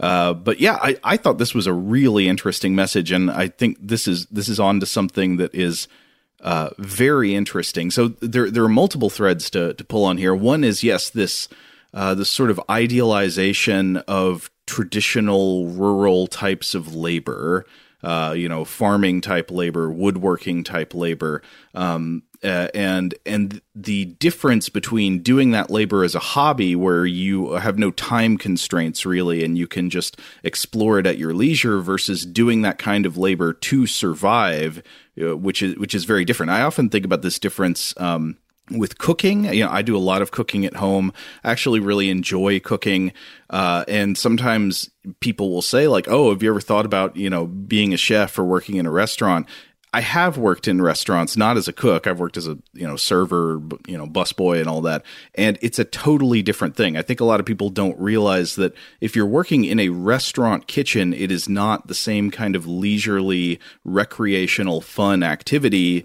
Uh, 0.00 0.34
but 0.34 0.60
yeah, 0.60 0.78
I, 0.80 0.96
I 1.04 1.16
thought 1.16 1.38
this 1.38 1.54
was 1.54 1.66
a 1.66 1.72
really 1.72 2.28
interesting 2.28 2.74
message, 2.74 3.10
and 3.12 3.30
I 3.30 3.48
think 3.48 3.78
this 3.80 4.08
is 4.08 4.26
this 4.26 4.48
is 4.48 4.58
on 4.58 4.80
to 4.80 4.86
something 4.86 5.36
that 5.36 5.54
is 5.54 5.88
uh, 6.40 6.70
very 6.78 7.34
interesting. 7.34 7.90
So 7.90 8.08
there 8.08 8.50
there 8.50 8.64
are 8.64 8.68
multiple 8.68 9.10
threads 9.10 9.50
to 9.50 9.74
to 9.74 9.84
pull 9.84 10.04
on 10.04 10.18
here. 10.18 10.34
One 10.34 10.64
is 10.64 10.82
yes, 10.82 11.10
this 11.10 11.48
uh, 11.92 12.14
this 12.14 12.30
sort 12.30 12.50
of 12.50 12.60
idealization 12.68 13.98
of 14.08 14.50
traditional 14.66 15.68
rural 15.68 16.26
types 16.26 16.74
of 16.74 16.94
labor. 16.94 17.64
Uh, 18.02 18.34
you 18.36 18.50
know, 18.50 18.66
farming 18.66 19.22
type 19.22 19.50
labor, 19.50 19.90
woodworking 19.90 20.62
type 20.62 20.92
labor, 20.92 21.40
um, 21.74 22.22
uh, 22.44 22.68
and 22.74 23.14
and 23.24 23.60
the 23.74 24.04
difference 24.04 24.68
between 24.68 25.20
doing 25.20 25.52
that 25.52 25.70
labor 25.70 26.04
as 26.04 26.14
a 26.14 26.20
hobby, 26.20 26.76
where 26.76 27.06
you 27.06 27.52
have 27.52 27.78
no 27.78 27.90
time 27.90 28.36
constraints 28.36 29.06
really, 29.06 29.44
and 29.44 29.56
you 29.56 29.66
can 29.66 29.90
just 29.90 30.20
explore 30.42 30.98
it 30.98 31.06
at 31.06 31.18
your 31.18 31.32
leisure, 31.32 31.80
versus 31.80 32.26
doing 32.26 32.62
that 32.62 32.78
kind 32.78 33.06
of 33.06 33.16
labor 33.16 33.52
to 33.52 33.86
survive, 33.86 34.82
uh, 35.20 35.36
which 35.36 35.62
is 35.62 35.76
which 35.76 35.94
is 35.94 36.04
very 36.04 36.24
different. 36.24 36.52
I 36.52 36.62
often 36.62 36.90
think 36.90 37.04
about 37.04 37.22
this 37.22 37.38
difference. 37.38 37.94
Um, 37.96 38.36
with 38.70 38.96
cooking 38.96 39.44
you 39.52 39.62
know 39.62 39.70
i 39.70 39.82
do 39.82 39.94
a 39.94 39.98
lot 39.98 40.22
of 40.22 40.30
cooking 40.30 40.64
at 40.64 40.76
home 40.76 41.12
i 41.44 41.50
actually 41.50 41.80
really 41.80 42.08
enjoy 42.08 42.58
cooking 42.58 43.12
uh, 43.50 43.84
and 43.88 44.16
sometimes 44.16 44.90
people 45.20 45.50
will 45.50 45.60
say 45.60 45.86
like 45.86 46.08
oh 46.08 46.30
have 46.30 46.42
you 46.42 46.48
ever 46.48 46.62
thought 46.62 46.86
about 46.86 47.14
you 47.14 47.28
know 47.28 47.46
being 47.46 47.92
a 47.92 47.98
chef 47.98 48.38
or 48.38 48.44
working 48.44 48.76
in 48.76 48.86
a 48.86 48.90
restaurant 48.90 49.46
I 49.94 50.00
have 50.00 50.36
worked 50.36 50.66
in 50.66 50.82
restaurants, 50.82 51.36
not 51.36 51.56
as 51.56 51.68
a 51.68 51.72
cook. 51.72 52.08
I've 52.08 52.18
worked 52.18 52.36
as 52.36 52.48
a 52.48 52.58
you 52.72 52.84
know 52.84 52.96
server, 52.96 53.60
you 53.86 53.96
know 53.96 54.08
busboy, 54.08 54.58
and 54.58 54.68
all 54.68 54.80
that. 54.80 55.04
And 55.36 55.56
it's 55.62 55.78
a 55.78 55.84
totally 55.84 56.42
different 56.42 56.74
thing. 56.74 56.96
I 56.96 57.02
think 57.02 57.20
a 57.20 57.24
lot 57.24 57.38
of 57.38 57.46
people 57.46 57.70
don't 57.70 57.96
realize 57.96 58.56
that 58.56 58.74
if 59.00 59.14
you're 59.14 59.24
working 59.24 59.64
in 59.64 59.78
a 59.78 59.90
restaurant 59.90 60.66
kitchen, 60.66 61.14
it 61.14 61.30
is 61.30 61.48
not 61.48 61.86
the 61.86 61.94
same 61.94 62.32
kind 62.32 62.56
of 62.56 62.66
leisurely, 62.66 63.60
recreational, 63.84 64.80
fun 64.80 65.22
activity 65.22 66.04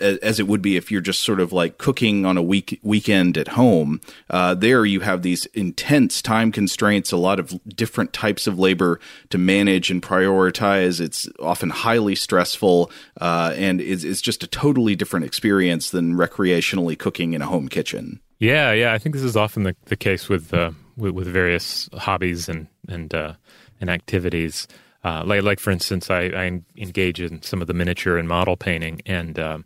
as 0.00 0.40
it 0.40 0.46
would 0.46 0.62
be 0.62 0.76
if 0.76 0.90
you're 0.90 1.00
just 1.00 1.22
sort 1.22 1.40
of 1.40 1.52
like 1.52 1.78
cooking 1.78 2.24
on 2.24 2.36
a 2.36 2.42
week 2.42 2.80
weekend 2.82 3.36
at 3.36 3.48
home. 3.48 4.00
Uh, 4.30 4.54
there, 4.54 4.84
you 4.84 5.00
have 5.00 5.22
these 5.22 5.46
intense 5.46 6.22
time 6.22 6.50
constraints, 6.52 7.12
a 7.12 7.16
lot 7.16 7.38
of 7.38 7.58
different 7.76 8.12
types 8.12 8.46
of 8.46 8.58
labor 8.58 8.98
to 9.30 9.38
manage 9.38 9.90
and 9.90 10.02
prioritize. 10.02 11.00
It's 11.00 11.28
often 11.40 11.70
highly 11.70 12.14
stressful, 12.14 12.90
uh, 13.20 13.52
and 13.56 13.80
it's, 13.80 14.04
it's 14.04 14.20
just 14.20 14.42
a 14.42 14.46
totally 14.46 14.96
different 14.96 15.26
experience 15.26 15.90
than 15.90 16.14
recreationally 16.14 16.98
cooking 16.98 17.34
in 17.34 17.42
a 17.42 17.46
home 17.46 17.68
kitchen. 17.68 18.20
Yeah, 18.38 18.72
yeah. 18.72 18.92
I 18.92 18.98
think 18.98 19.14
this 19.14 19.24
is 19.24 19.36
often 19.36 19.62
the, 19.62 19.76
the 19.86 19.96
case 19.96 20.28
with, 20.28 20.52
uh, 20.52 20.72
with 20.96 21.12
with 21.12 21.26
various 21.26 21.88
hobbies 21.94 22.48
and 22.48 22.66
and 22.88 23.14
uh, 23.14 23.34
and 23.80 23.90
activities. 23.90 24.66
Uh, 25.06 25.22
like, 25.24 25.44
like 25.44 25.60
for 25.60 25.70
instance, 25.70 26.10
I, 26.10 26.22
I 26.22 26.60
engage 26.76 27.20
in 27.20 27.40
some 27.40 27.60
of 27.60 27.68
the 27.68 27.74
miniature 27.74 28.18
and 28.18 28.28
model 28.28 28.56
painting, 28.56 29.02
and 29.06 29.38
um, 29.38 29.64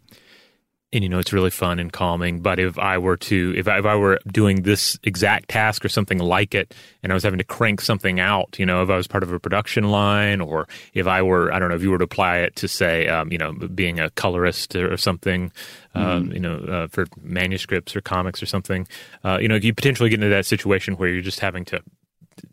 and 0.92 1.02
you 1.02 1.08
know 1.08 1.18
it's 1.18 1.32
really 1.32 1.48
fun 1.48 1.78
and 1.78 1.90
calming. 1.90 2.42
But 2.42 2.58
if 2.58 2.78
I 2.78 2.98
were 2.98 3.16
to, 3.16 3.54
if 3.56 3.66
I, 3.66 3.78
if 3.78 3.86
I 3.86 3.96
were 3.96 4.20
doing 4.30 4.64
this 4.64 4.98
exact 5.02 5.48
task 5.48 5.82
or 5.82 5.88
something 5.88 6.18
like 6.18 6.54
it, 6.54 6.74
and 7.02 7.10
I 7.10 7.14
was 7.14 7.22
having 7.22 7.38
to 7.38 7.44
crank 7.44 7.80
something 7.80 8.20
out, 8.20 8.58
you 8.58 8.66
know, 8.66 8.82
if 8.82 8.90
I 8.90 8.98
was 8.98 9.06
part 9.06 9.22
of 9.22 9.32
a 9.32 9.40
production 9.40 9.84
line, 9.84 10.42
or 10.42 10.68
if 10.92 11.06
I 11.06 11.22
were, 11.22 11.50
I 11.54 11.58
don't 11.58 11.70
know, 11.70 11.74
if 11.74 11.82
you 11.82 11.90
were 11.90 11.96
to 11.96 12.04
apply 12.04 12.40
it 12.40 12.54
to 12.56 12.68
say, 12.68 13.08
um, 13.08 13.32
you 13.32 13.38
know, 13.38 13.54
being 13.54 13.98
a 13.98 14.10
colorist 14.10 14.76
or 14.76 14.98
something, 14.98 15.52
um, 15.94 16.32
you 16.32 16.40
know, 16.40 16.56
uh, 16.56 16.86
for 16.88 17.06
manuscripts 17.22 17.96
or 17.96 18.02
comics 18.02 18.42
or 18.42 18.46
something, 18.46 18.86
uh, 19.24 19.38
you 19.40 19.48
know, 19.48 19.54
you 19.54 19.72
potentially 19.72 20.10
get 20.10 20.16
into 20.16 20.28
that 20.28 20.44
situation 20.44 20.96
where 20.96 21.08
you're 21.08 21.22
just 21.22 21.40
having 21.40 21.64
to 21.64 21.80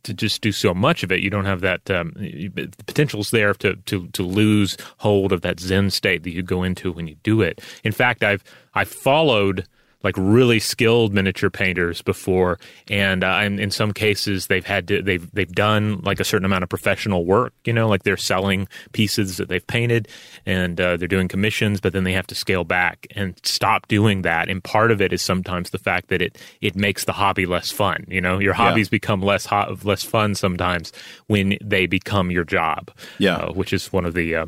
to 0.03 0.13
just 0.13 0.41
do 0.41 0.51
so 0.51 0.73
much 0.73 1.03
of 1.03 1.11
it, 1.11 1.21
you 1.21 1.29
don't 1.29 1.45
have 1.45 1.61
that 1.61 1.89
um, 1.89 2.13
the 2.15 2.69
potential's 2.85 3.31
there 3.31 3.53
to, 3.55 3.75
to 3.75 4.07
to 4.07 4.23
lose 4.23 4.77
hold 4.97 5.31
of 5.31 5.41
that 5.41 5.59
Zen 5.59 5.89
state 5.89 6.23
that 6.23 6.31
you 6.31 6.43
go 6.43 6.63
into 6.63 6.91
when 6.91 7.07
you 7.07 7.15
do 7.23 7.41
it. 7.41 7.61
In 7.83 7.91
fact, 7.91 8.23
I've 8.23 8.43
I 8.73 8.83
followed 8.83 9.67
like 10.03 10.15
really 10.17 10.59
skilled 10.59 11.13
miniature 11.13 11.49
painters 11.49 12.01
before, 12.01 12.59
and 12.89 13.23
uh, 13.23 13.39
in, 13.43 13.71
some 13.71 13.91
cases 13.91 14.47
they've 14.47 14.65
had 14.65 14.87
to 14.87 15.01
they've 15.01 15.29
they've 15.31 15.51
done 15.51 16.01
like 16.01 16.19
a 16.19 16.23
certain 16.23 16.45
amount 16.45 16.63
of 16.63 16.69
professional 16.69 17.25
work. 17.25 17.53
You 17.65 17.73
know, 17.73 17.87
like 17.87 18.03
they're 18.03 18.17
selling 18.17 18.67
pieces 18.93 19.37
that 19.37 19.49
they've 19.49 19.65
painted, 19.65 20.07
and 20.45 20.79
uh, 20.79 20.97
they're 20.97 21.07
doing 21.07 21.27
commissions, 21.27 21.81
but 21.81 21.93
then 21.93 22.03
they 22.03 22.13
have 22.13 22.27
to 22.27 22.35
scale 22.35 22.63
back 22.63 23.07
and 23.15 23.39
stop 23.43 23.87
doing 23.87 24.21
that. 24.21 24.49
And 24.49 24.63
part 24.63 24.91
of 24.91 25.01
it 25.01 25.13
is 25.13 25.21
sometimes 25.21 25.71
the 25.71 25.79
fact 25.79 26.09
that 26.09 26.21
it 26.21 26.37
it 26.61 26.75
makes 26.75 27.05
the 27.05 27.13
hobby 27.13 27.45
less 27.45 27.71
fun. 27.71 28.05
You 28.07 28.21
know, 28.21 28.39
your 28.39 28.53
hobbies 28.53 28.89
become 28.89 29.21
less 29.21 29.45
ho- 29.45 29.77
less 29.83 30.03
fun 30.03 30.35
sometimes 30.35 30.93
when 31.27 31.57
they 31.63 31.87
become 31.87 32.31
your 32.31 32.43
job. 32.43 32.91
Yeah. 33.17 33.37
uh, 33.37 33.53
which 33.53 33.73
is 33.73 33.91
one 33.91 34.05
of 34.05 34.13
the 34.13 34.35
uh, 34.35 34.45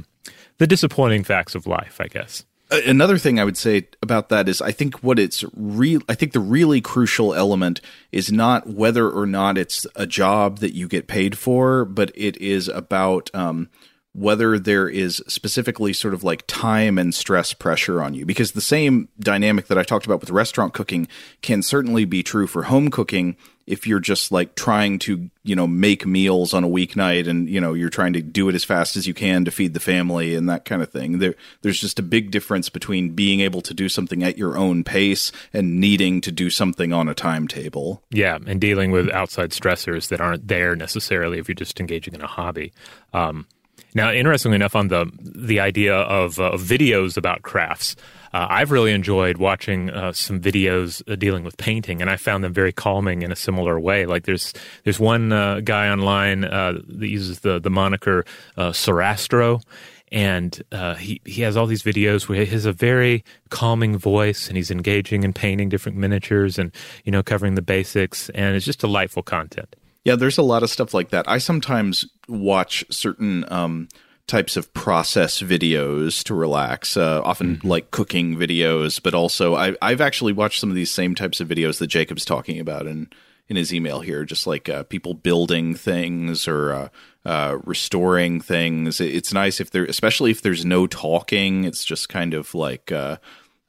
the 0.58 0.68
disappointing 0.68 1.24
facts 1.24 1.56
of 1.56 1.66
life, 1.68 2.00
I 2.00 2.08
guess. 2.08 2.46
Uh, 2.72 2.82
Another 2.86 3.18
thing 3.18 3.40
I 3.40 3.44
would 3.44 3.58
say 3.58 3.88
about 4.02 4.30
that 4.30 4.48
is 4.48 4.62
I 4.62 4.72
think 4.72 5.04
what 5.04 5.20
it's 5.20 5.44
real 5.56 6.02
I 6.08 6.16
think 6.16 6.34
the 6.34 6.40
really 6.40 6.82
crucial 6.82 7.34
element 7.34 7.82
is 8.12 8.32
not 8.32 8.68
whether 8.68 9.10
or 9.10 9.26
not 9.26 9.58
it's 9.58 9.86
a 9.96 10.06
job 10.06 10.60
that 10.60 10.76
you 10.76 10.88
get 10.88 11.08
paid 11.08 11.38
for, 11.38 11.86
but 11.86 12.12
it 12.16 12.38
is 12.38 12.68
about 12.68 13.30
um, 13.34 13.70
whether 14.14 14.60
there 14.60 14.90
is 14.90 15.24
specifically 15.28 15.94
sort 15.94 16.14
of 16.14 16.24
like 16.24 16.44
time 16.48 16.98
and 16.98 17.14
stress 17.14 17.54
pressure 17.54 18.02
on 18.02 18.14
you. 18.14 18.26
Because 18.26 18.52
the 18.52 18.62
same 18.62 19.10
dynamic 19.20 19.68
that 19.68 19.78
I 19.78 19.84
talked 19.84 20.06
about 20.06 20.20
with 20.20 20.30
restaurant 20.30 20.74
cooking 20.74 21.08
can 21.42 21.62
certainly 21.62 22.06
be 22.06 22.24
true 22.24 22.48
for 22.48 22.64
home 22.64 22.90
cooking 22.90 23.38
if 23.70 23.86
you're 23.86 24.00
just 24.00 24.32
like 24.32 24.56
trying 24.56 24.98
to, 24.98 25.30
you 25.44 25.56
know, 25.56 25.68
make 25.68 26.04
meals 26.04 26.56
on 26.56 26.64
a 26.64 26.68
weeknight 26.68 27.28
and, 27.28 27.48
you 27.48 27.62
know, 27.62 27.76
you're 27.76 27.92
trying 27.92 28.14
to 28.14 28.22
do 28.22 28.50
it 28.50 28.56
as 28.56 28.64
fast 28.64 28.96
as 28.96 29.06
you 29.06 29.14
can 29.14 29.46
to 29.46 29.52
feed 29.52 29.76
the 29.76 29.80
family 29.80 30.34
and 30.34 30.50
that 30.50 30.66
kind 30.66 30.82
of 30.82 30.90
thing. 30.90 31.20
There 31.20 31.36
there's 31.62 31.80
just 31.80 32.00
a 32.00 32.02
big 32.02 32.32
difference 32.32 32.68
between 32.68 33.12
being 33.12 33.42
able 33.42 33.62
to 33.62 33.74
do 33.76 33.88
something 33.88 34.24
at 34.24 34.40
your 34.40 34.58
own 34.58 34.84
pace 34.84 35.32
and 35.54 35.80
needing 35.80 36.20
to 36.22 36.32
do 36.32 36.50
something 36.50 36.92
on 36.92 37.08
a 37.08 37.14
timetable. 37.14 38.02
Yeah, 38.10 38.40
and 38.48 38.60
dealing 38.60 38.90
with 38.90 39.08
outside 39.12 39.52
stressors 39.52 40.08
that 40.08 40.20
aren't 40.20 40.48
there 40.48 40.76
necessarily 40.76 41.38
if 41.38 41.48
you're 41.48 41.54
just 41.54 41.80
engaging 41.80 42.16
in 42.16 42.22
a 42.22 42.28
hobby. 42.28 42.74
Um, 43.14 43.46
now, 43.94 44.12
interestingly 44.12 44.56
enough, 44.56 44.76
on 44.76 44.88
the 44.88 45.12
the 45.22 45.60
idea 45.60 45.96
of 45.96 46.40
uh, 46.40 46.54
videos 46.54 47.18
about 47.18 47.44
crafts, 47.44 47.96
uh, 48.34 48.48
I've 48.50 48.72
really 48.72 48.92
enjoyed 48.92 49.38
watching 49.38 49.90
uh, 49.90 50.14
some 50.14 50.40
videos 50.40 51.02
uh, 51.12 51.16
dealing 51.16 51.44
with 51.44 51.58
painting, 51.58 52.02
and 52.02 52.10
I 52.10 52.18
found 52.18 52.44
them 52.44 52.54
very 52.54 52.72
calming 52.72 53.22
in 53.22 53.32
a 53.32 53.36
similar 53.36 53.80
way. 53.80 54.06
Like 54.06 54.26
there's 54.26 54.54
there's 54.84 55.00
one 55.00 55.32
uh, 55.32 55.62
guy 55.62 55.90
online 55.90 56.46
uh, 56.46 56.74
that 56.88 57.08
uses 57.08 57.40
the 57.40 57.60
the 57.60 57.70
moniker 57.70 58.26
uh, 58.58 58.70
Sorastro, 58.70 59.64
and 60.12 60.62
uh, 60.72 60.96
he 60.96 61.22
he 61.26 61.42
has 61.42 61.58
all 61.58 61.66
these 61.66 61.84
videos 61.84 62.28
where 62.28 62.40
he 62.40 62.52
has 62.52 62.66
a 62.66 62.74
very 62.74 63.24
calming 63.50 63.98
voice, 63.98 64.48
and 64.48 64.58
he's 64.58 64.72
engaging 64.72 65.24
in 65.24 65.34
painting 65.34 65.70
different 65.70 65.98
miniatures, 65.98 66.60
and 66.60 66.72
you 67.06 67.12
know 67.12 67.24
covering 67.24 67.56
the 67.56 67.62
basics, 67.62 68.30
and 68.30 68.56
it's 68.56 68.66
just 68.66 68.80
delightful 68.80 69.24
content. 69.24 69.76
Yeah, 70.06 70.16
there's 70.16 70.38
a 70.38 70.44
lot 70.44 70.64
of 70.64 70.70
stuff 70.70 70.94
like 70.94 71.10
that. 71.10 71.30
I 71.30 71.40
sometimes 71.40 72.06
watch 72.28 72.86
certain 72.90 73.46
um, 73.52 73.90
types 74.30 74.56
of 74.56 74.74
process 74.74 75.42
videos 75.42 76.24
to 76.24 76.34
relax, 76.34 76.96
uh, 76.96 77.22
often 77.24 77.60
like 77.64 77.92
cooking 77.92 78.38
videos, 78.38 79.02
but 79.04 79.14
also 79.14 79.56
I, 79.56 79.76
I've 79.82 80.00
actually 80.02 80.32
watched 80.34 80.60
some 80.62 80.70
of 80.70 80.76
these 80.76 80.92
same 80.92 81.16
types 81.16 81.42
of 81.42 81.48
videos 81.50 81.80
that 81.80 81.88
Jacob's 81.88 82.24
talking 82.24 82.60
about 82.60 82.88
in, 82.88 83.10
in 83.50 83.56
his 83.58 83.74
email 83.74 84.00
here, 84.02 84.24
just 84.24 84.48
like 84.48 84.70
uh, 84.70 84.84
people 84.84 85.14
building 85.16 85.74
things 85.76 86.48
or 86.48 86.72
uh, 86.74 86.90
uh, 87.26 87.58
restoring 87.66 88.40
things. 88.40 89.02
It- 89.02 89.16
It's 89.16 89.34
nice 89.34 89.60
if 89.60 89.72
there, 89.72 89.86
especially 89.86 90.32
if 90.32 90.42
there's 90.44 90.64
no 90.64 90.88
talking, 90.88 91.64
it's 91.66 91.84
just 91.84 92.08
kind 92.08 92.34
of 92.34 92.54
like 92.54 92.92
uh, 92.92 93.18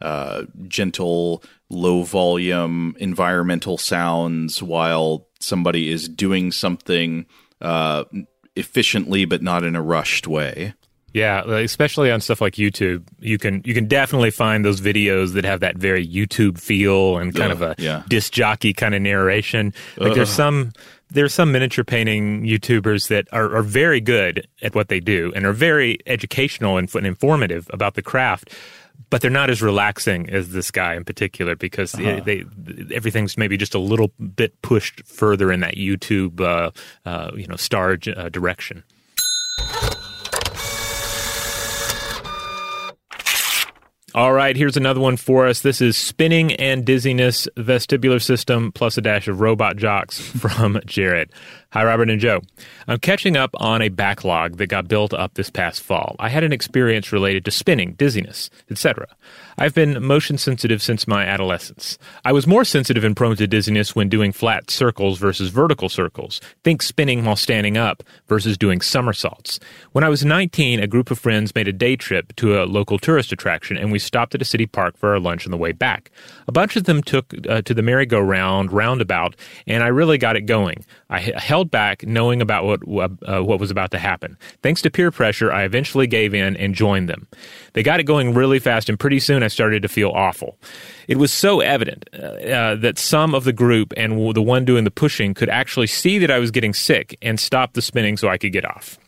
uh, 0.02 0.44
gentle, 0.68 1.42
low 1.70 2.02
volume 2.04 2.94
environmental 2.98 3.78
sounds 3.78 4.62
while 4.62 5.26
somebody 5.40 5.90
is 5.90 6.08
doing 6.08 6.52
something 6.52 7.24
uh, 7.62 8.04
efficiently 8.60 9.24
but 9.24 9.42
not 9.42 9.64
in 9.64 9.74
a 9.74 9.82
rushed 9.82 10.26
way. 10.26 10.74
Yeah, 11.12 11.42
especially 11.44 12.12
on 12.12 12.20
stuff 12.20 12.40
like 12.40 12.54
YouTube, 12.54 13.02
you 13.18 13.36
can 13.36 13.62
you 13.64 13.74
can 13.74 13.86
definitely 13.86 14.30
find 14.30 14.64
those 14.64 14.80
videos 14.80 15.32
that 15.32 15.44
have 15.44 15.60
that 15.60 15.76
very 15.76 16.06
YouTube 16.06 16.58
feel 16.60 17.18
and 17.18 17.34
kind 17.34 17.50
Ugh, 17.50 17.62
of 17.62 17.62
a 17.62 17.74
yeah. 17.82 18.04
disc 18.08 18.32
jockey 18.32 18.72
kind 18.72 18.94
of 18.94 19.02
narration. 19.02 19.74
Like 19.96 20.14
there's 20.14 20.30
some 20.30 20.72
there's 21.10 21.34
some 21.34 21.50
miniature 21.50 21.84
painting 21.84 22.44
YouTubers 22.44 23.08
that 23.08 23.26
are, 23.32 23.56
are 23.56 23.62
very 23.62 24.00
good 24.00 24.46
at 24.62 24.74
what 24.74 24.88
they 24.88 25.00
do 25.00 25.32
and 25.34 25.44
are 25.44 25.52
very 25.52 25.98
educational 26.06 26.76
and, 26.76 26.94
and 26.94 27.06
informative 27.06 27.68
about 27.72 27.94
the 27.94 28.02
craft 28.02 28.54
but 29.08 29.20
they're 29.20 29.30
not 29.30 29.50
as 29.50 29.62
relaxing 29.62 30.28
as 30.30 30.50
this 30.50 30.70
guy 30.70 30.94
in 30.94 31.04
particular 31.04 31.56
because 31.56 31.94
uh-huh. 31.94 32.20
they, 32.24 32.44
they, 32.56 32.94
everything's 32.94 33.38
maybe 33.38 33.56
just 33.56 33.74
a 33.74 33.78
little 33.78 34.08
bit 34.34 34.60
pushed 34.62 35.04
further 35.06 35.50
in 35.50 35.60
that 35.60 35.76
YouTube 35.76 36.40
uh, 36.40 36.70
uh, 37.08 37.30
you 37.34 37.46
know 37.46 37.56
star 37.56 37.96
uh, 38.16 38.28
direction. 38.28 38.84
All 44.12 44.32
right, 44.32 44.56
here's 44.56 44.76
another 44.76 44.98
one 44.98 45.16
for 45.16 45.46
us. 45.46 45.60
This 45.60 45.80
is 45.80 45.96
Spinning 45.96 46.52
and 46.54 46.84
Dizziness 46.84 47.48
Vestibular 47.56 48.20
System 48.20 48.72
plus 48.72 48.98
a 48.98 49.00
dash 49.00 49.28
of 49.28 49.40
Robot 49.40 49.76
Jox 49.76 50.18
from 50.38 50.80
Jared. 50.84 51.30
Hi, 51.72 51.84
Robert 51.84 52.10
and 52.10 52.20
Joe. 52.20 52.40
I'm 52.88 52.98
catching 52.98 53.36
up 53.36 53.52
on 53.54 53.80
a 53.80 53.90
backlog 53.90 54.56
that 54.56 54.66
got 54.66 54.88
built 54.88 55.14
up 55.14 55.34
this 55.34 55.50
past 55.50 55.80
fall. 55.84 56.16
I 56.18 56.28
had 56.28 56.42
an 56.42 56.52
experience 56.52 57.12
related 57.12 57.44
to 57.44 57.52
spinning, 57.52 57.92
dizziness, 57.92 58.50
etc. 58.72 59.06
I've 59.56 59.72
been 59.72 60.02
motion 60.02 60.36
sensitive 60.36 60.82
since 60.82 61.06
my 61.06 61.24
adolescence. 61.24 61.96
I 62.24 62.32
was 62.32 62.44
more 62.44 62.64
sensitive 62.64 63.04
and 63.04 63.16
prone 63.16 63.36
to 63.36 63.46
dizziness 63.46 63.94
when 63.94 64.08
doing 64.08 64.32
flat 64.32 64.68
circles 64.68 65.20
versus 65.20 65.50
vertical 65.50 65.88
circles. 65.88 66.40
Think 66.64 66.82
spinning 66.82 67.24
while 67.24 67.36
standing 67.36 67.76
up 67.76 68.02
versus 68.26 68.58
doing 68.58 68.80
somersaults. 68.80 69.60
When 69.92 70.02
I 70.02 70.08
was 70.08 70.24
19, 70.24 70.80
a 70.80 70.88
group 70.88 71.12
of 71.12 71.20
friends 71.20 71.54
made 71.54 71.68
a 71.68 71.72
day 71.72 71.94
trip 71.94 72.34
to 72.36 72.60
a 72.60 72.64
local 72.64 72.98
tourist 72.98 73.30
attraction 73.30 73.76
and 73.76 73.92
we 73.92 74.00
stopped 74.00 74.34
at 74.34 74.42
a 74.42 74.46
city 74.46 74.66
park 74.66 74.96
for 74.96 75.10
our 75.10 75.20
lunch 75.20 75.46
on 75.46 75.52
the 75.52 75.56
way 75.56 75.70
back. 75.70 76.10
A 76.48 76.52
bunch 76.52 76.74
of 76.74 76.84
them 76.84 77.00
took 77.00 77.32
uh, 77.48 77.62
to 77.62 77.74
the 77.74 77.82
merry-go-round 77.82 78.72
roundabout 78.72 79.36
and 79.68 79.84
I 79.84 79.88
really 79.88 80.18
got 80.18 80.34
it 80.34 80.46
going. 80.46 80.84
I 81.10 81.20
held 81.20 81.59
held 81.60 81.70
back, 81.70 82.06
knowing 82.06 82.40
about 82.40 82.64
what 82.86 83.10
uh, 83.28 83.42
what 83.42 83.60
was 83.60 83.70
about 83.70 83.90
to 83.90 83.98
happen. 83.98 84.38
Thanks 84.62 84.80
to 84.82 84.90
peer 84.90 85.10
pressure, 85.10 85.52
I 85.52 85.64
eventually 85.64 86.06
gave 86.06 86.32
in 86.32 86.56
and 86.56 86.74
joined 86.74 87.08
them. 87.08 87.26
They 87.74 87.82
got 87.82 88.00
it 88.00 88.04
going 88.04 88.32
really 88.32 88.58
fast, 88.58 88.88
and 88.88 88.98
pretty 88.98 89.20
soon 89.20 89.42
I 89.42 89.48
started 89.48 89.82
to 89.82 89.88
feel 89.88 90.10
awful. 90.10 90.56
It 91.06 91.18
was 91.18 91.32
so 91.32 91.60
evident 91.60 92.08
uh, 92.14 92.16
uh, 92.16 92.74
that 92.76 92.98
some 92.98 93.34
of 93.34 93.44
the 93.44 93.52
group 93.52 93.92
and 93.96 94.34
the 94.34 94.42
one 94.42 94.64
doing 94.64 94.84
the 94.84 94.90
pushing 94.90 95.34
could 95.34 95.50
actually 95.50 95.88
see 95.88 96.18
that 96.18 96.30
I 96.30 96.38
was 96.38 96.50
getting 96.50 96.72
sick 96.72 97.18
and 97.20 97.38
stop 97.38 97.74
the 97.74 97.82
spinning 97.82 98.16
so 98.16 98.28
I 98.28 98.38
could 98.38 98.52
get 98.52 98.64
off. 98.64 98.98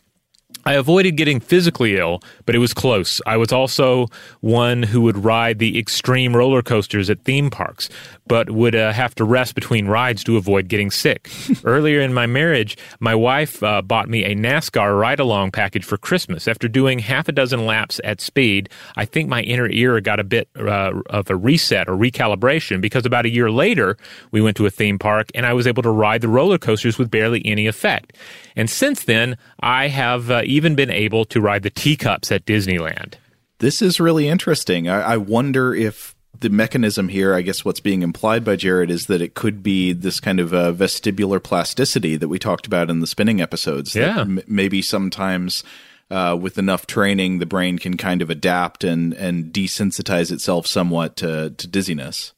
I 0.65 0.73
avoided 0.73 1.17
getting 1.17 1.39
physically 1.39 1.97
ill, 1.97 2.21
but 2.45 2.55
it 2.55 2.59
was 2.59 2.73
close. 2.73 3.21
I 3.25 3.37
was 3.37 3.51
also 3.51 4.07
one 4.41 4.83
who 4.83 5.01
would 5.01 5.23
ride 5.23 5.59
the 5.59 5.77
extreme 5.77 6.35
roller 6.35 6.61
coasters 6.61 7.09
at 7.09 7.23
theme 7.23 7.49
parks, 7.49 7.89
but 8.27 8.49
would 8.49 8.75
uh, 8.75 8.93
have 8.93 9.13
to 9.15 9.23
rest 9.23 9.55
between 9.55 9.87
rides 9.87 10.23
to 10.23 10.37
avoid 10.37 10.67
getting 10.67 10.91
sick. 10.91 11.29
Earlier 11.63 12.01
in 12.01 12.13
my 12.13 12.25
marriage, 12.25 12.77
my 12.99 13.13
wife 13.15 13.61
uh, 13.61 13.81
bought 13.81 14.09
me 14.09 14.23
a 14.23 14.35
NASCAR 14.35 14.99
ride 14.99 15.19
along 15.19 15.51
package 15.51 15.83
for 15.83 15.97
Christmas. 15.97 16.47
After 16.47 16.67
doing 16.67 16.99
half 16.99 17.27
a 17.27 17.31
dozen 17.31 17.65
laps 17.65 17.99
at 18.03 18.21
speed, 18.21 18.69
I 18.95 19.05
think 19.05 19.29
my 19.29 19.41
inner 19.41 19.67
ear 19.69 19.99
got 20.01 20.19
a 20.19 20.23
bit 20.23 20.47
uh, 20.57 20.93
of 21.07 21.29
a 21.29 21.35
reset 21.35 21.89
or 21.89 21.95
recalibration 21.95 22.79
because 22.79 23.05
about 23.05 23.25
a 23.25 23.29
year 23.29 23.51
later, 23.51 23.97
we 24.31 24.41
went 24.41 24.57
to 24.57 24.65
a 24.65 24.69
theme 24.69 24.97
park 24.97 25.29
and 25.35 25.45
I 25.45 25.53
was 25.53 25.67
able 25.67 25.83
to 25.83 25.89
ride 25.89 26.21
the 26.21 26.29
roller 26.29 26.57
coasters 26.57 26.97
with 26.97 27.11
barely 27.11 27.45
any 27.45 27.67
effect. 27.67 28.15
And 28.55 28.69
since 28.69 29.03
then, 29.03 29.37
I 29.59 29.87
have 29.87 30.29
uh, 30.29 30.41
even 30.45 30.75
been 30.75 30.91
able 30.91 31.25
to 31.25 31.41
ride 31.41 31.63
the 31.63 31.69
teacups 31.69 32.31
at 32.31 32.45
Disneyland. 32.45 33.15
This 33.59 33.81
is 33.81 33.99
really 33.99 34.27
interesting. 34.27 34.87
I, 34.87 35.13
I 35.13 35.17
wonder 35.17 35.73
if 35.73 36.15
the 36.39 36.49
mechanism 36.49 37.07
here, 37.07 37.33
I 37.33 37.41
guess 37.41 37.63
what's 37.63 37.79
being 37.79 38.01
implied 38.01 38.43
by 38.43 38.55
Jared 38.55 38.91
is 38.91 39.05
that 39.07 39.21
it 39.21 39.33
could 39.33 39.63
be 39.63 39.93
this 39.93 40.19
kind 40.19 40.39
of 40.39 40.53
uh, 40.53 40.73
vestibular 40.73 41.41
plasticity 41.41 42.17
that 42.17 42.27
we 42.27 42.37
talked 42.37 42.67
about 42.67 42.89
in 42.89 42.99
the 42.99 43.07
spinning 43.07 43.41
episodes. 43.41 43.95
Yeah. 43.95 44.21
M- 44.21 44.41
maybe 44.47 44.81
sometimes 44.81 45.63
uh, 46.11 46.37
with 46.39 46.57
enough 46.57 46.85
training, 46.85 47.39
the 47.39 47.45
brain 47.45 47.79
can 47.79 47.97
kind 47.97 48.21
of 48.21 48.29
adapt 48.29 48.83
and, 48.83 49.13
and 49.13 49.53
desensitize 49.53 50.31
itself 50.31 50.67
somewhat 50.67 51.15
to, 51.17 51.51
to 51.51 51.67
dizziness. 51.67 52.33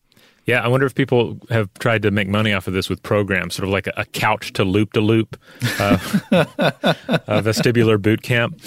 Yeah, 0.46 0.64
I 0.64 0.68
wonder 0.68 0.86
if 0.86 0.94
people 0.94 1.40
have 1.50 1.74
tried 1.79 2.03
to 2.03 2.12
make 2.12 2.27
money 2.27 2.53
off 2.53 2.68
of 2.68 2.74
this 2.74 2.88
with 2.88 3.01
programs, 3.01 3.55
sort 3.55 3.68
of 3.68 3.72
like 3.72 3.88
a, 3.88 3.94
a 3.98 4.05
couch 4.05 4.53
to 4.53 4.64
loop 4.64 4.94
to 4.94 5.01
loop, 5.01 5.40
uh, 5.79 5.98
a 6.31 7.42
vestibular 7.42 8.00
boot 8.00 8.22
camp. 8.22 8.60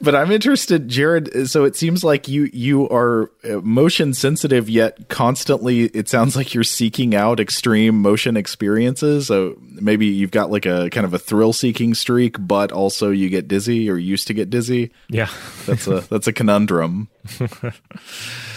But 0.00 0.16
I'm 0.16 0.32
interested, 0.32 0.88
Jared. 0.88 1.48
So 1.48 1.64
it 1.64 1.76
seems 1.76 2.02
like 2.02 2.26
you 2.26 2.50
you 2.52 2.88
are 2.88 3.30
uh, 3.44 3.60
motion 3.62 4.14
sensitive, 4.14 4.68
yet 4.68 5.08
constantly. 5.08 5.84
It 5.84 6.08
sounds 6.08 6.34
like 6.34 6.54
you're 6.54 6.64
seeking 6.64 7.14
out 7.14 7.38
extreme 7.38 8.02
motion 8.02 8.36
experiences. 8.36 9.28
So 9.28 9.56
maybe 9.60 10.06
you've 10.06 10.32
got 10.32 10.50
like 10.50 10.66
a 10.66 10.90
kind 10.90 11.06
of 11.06 11.14
a 11.14 11.18
thrill 11.20 11.52
seeking 11.52 11.94
streak, 11.94 12.34
but 12.38 12.72
also 12.72 13.10
you 13.10 13.28
get 13.28 13.46
dizzy 13.46 13.88
or 13.88 13.96
used 13.96 14.26
to 14.26 14.34
get 14.34 14.50
dizzy. 14.50 14.90
Yeah, 15.08 15.30
that's 15.66 15.86
a 15.86 16.00
that's 16.00 16.26
a 16.26 16.32
conundrum. 16.32 17.08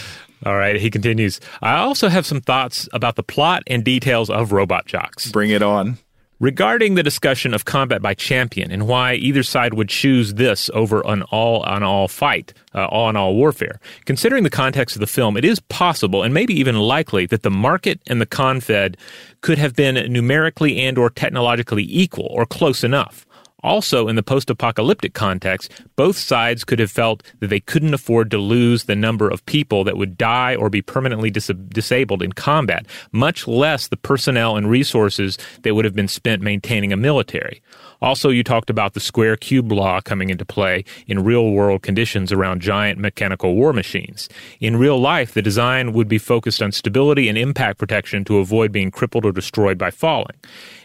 All 0.44 0.56
right, 0.56 0.76
he 0.76 0.90
continues. 0.90 1.40
I 1.62 1.76
also 1.76 2.08
have 2.08 2.26
some 2.26 2.40
thoughts 2.40 2.88
about 2.92 3.16
the 3.16 3.22
plot 3.22 3.62
and 3.66 3.84
details 3.84 4.28
of 4.28 4.52
Robot 4.52 4.86
Jox. 4.86 5.30
Bring 5.32 5.50
it 5.50 5.62
on. 5.62 5.98
Regarding 6.40 6.94
the 6.94 7.02
discussion 7.02 7.54
of 7.54 7.64
combat 7.64 8.02
by 8.02 8.12
champion 8.12 8.70
and 8.72 8.88
why 8.88 9.14
either 9.14 9.42
side 9.44 9.72
would 9.74 9.88
choose 9.88 10.34
this 10.34 10.68
over 10.74 11.00
an 11.06 11.22
all 11.22 11.62
on 11.62 11.82
all 11.84 12.08
fight, 12.08 12.52
uh, 12.74 12.86
all 12.86 13.06
on 13.06 13.16
all 13.16 13.34
warfare, 13.34 13.80
considering 14.04 14.42
the 14.42 14.50
context 14.50 14.96
of 14.96 15.00
the 15.00 15.06
film, 15.06 15.36
it 15.36 15.44
is 15.44 15.60
possible 15.60 16.22
and 16.24 16.34
maybe 16.34 16.52
even 16.52 16.76
likely 16.76 17.24
that 17.26 17.44
the 17.44 17.50
market 17.50 18.00
and 18.08 18.20
the 18.20 18.26
confed 18.26 18.96
could 19.42 19.58
have 19.58 19.74
been 19.76 20.12
numerically 20.12 20.80
and 20.80 20.98
or 20.98 21.08
technologically 21.08 21.86
equal 21.88 22.26
or 22.30 22.44
close 22.44 22.82
enough. 22.82 23.24
Also, 23.64 24.08
in 24.08 24.14
the 24.14 24.22
post 24.22 24.50
apocalyptic 24.50 25.14
context, 25.14 25.72
both 25.96 26.18
sides 26.18 26.64
could 26.64 26.78
have 26.78 26.90
felt 26.90 27.22
that 27.40 27.48
they 27.48 27.60
couldn't 27.60 27.94
afford 27.94 28.30
to 28.30 28.36
lose 28.36 28.84
the 28.84 28.94
number 28.94 29.26
of 29.28 29.44
people 29.46 29.84
that 29.84 29.96
would 29.96 30.18
die 30.18 30.54
or 30.54 30.68
be 30.68 30.82
permanently 30.82 31.30
dis- 31.30 31.50
disabled 31.70 32.22
in 32.22 32.32
combat, 32.34 32.86
much 33.10 33.48
less 33.48 33.88
the 33.88 33.96
personnel 33.96 34.56
and 34.56 34.68
resources 34.68 35.38
that 35.62 35.74
would 35.74 35.86
have 35.86 35.94
been 35.94 36.06
spent 36.06 36.42
maintaining 36.42 36.92
a 36.92 36.96
military. 36.96 37.62
Also, 38.02 38.28
you 38.28 38.44
talked 38.44 38.68
about 38.68 38.92
the 38.92 39.00
square 39.00 39.34
cube 39.34 39.72
law 39.72 39.98
coming 39.98 40.28
into 40.28 40.44
play 40.44 40.84
in 41.06 41.24
real 41.24 41.52
world 41.52 41.82
conditions 41.82 42.32
around 42.32 42.60
giant 42.60 42.98
mechanical 42.98 43.54
war 43.54 43.72
machines. 43.72 44.28
In 44.60 44.76
real 44.76 45.00
life, 45.00 45.32
the 45.32 45.40
design 45.40 45.94
would 45.94 46.06
be 46.06 46.18
focused 46.18 46.60
on 46.60 46.70
stability 46.70 47.30
and 47.30 47.38
impact 47.38 47.78
protection 47.78 48.22
to 48.26 48.38
avoid 48.38 48.72
being 48.72 48.90
crippled 48.90 49.24
or 49.24 49.32
destroyed 49.32 49.78
by 49.78 49.90
falling. 49.90 50.36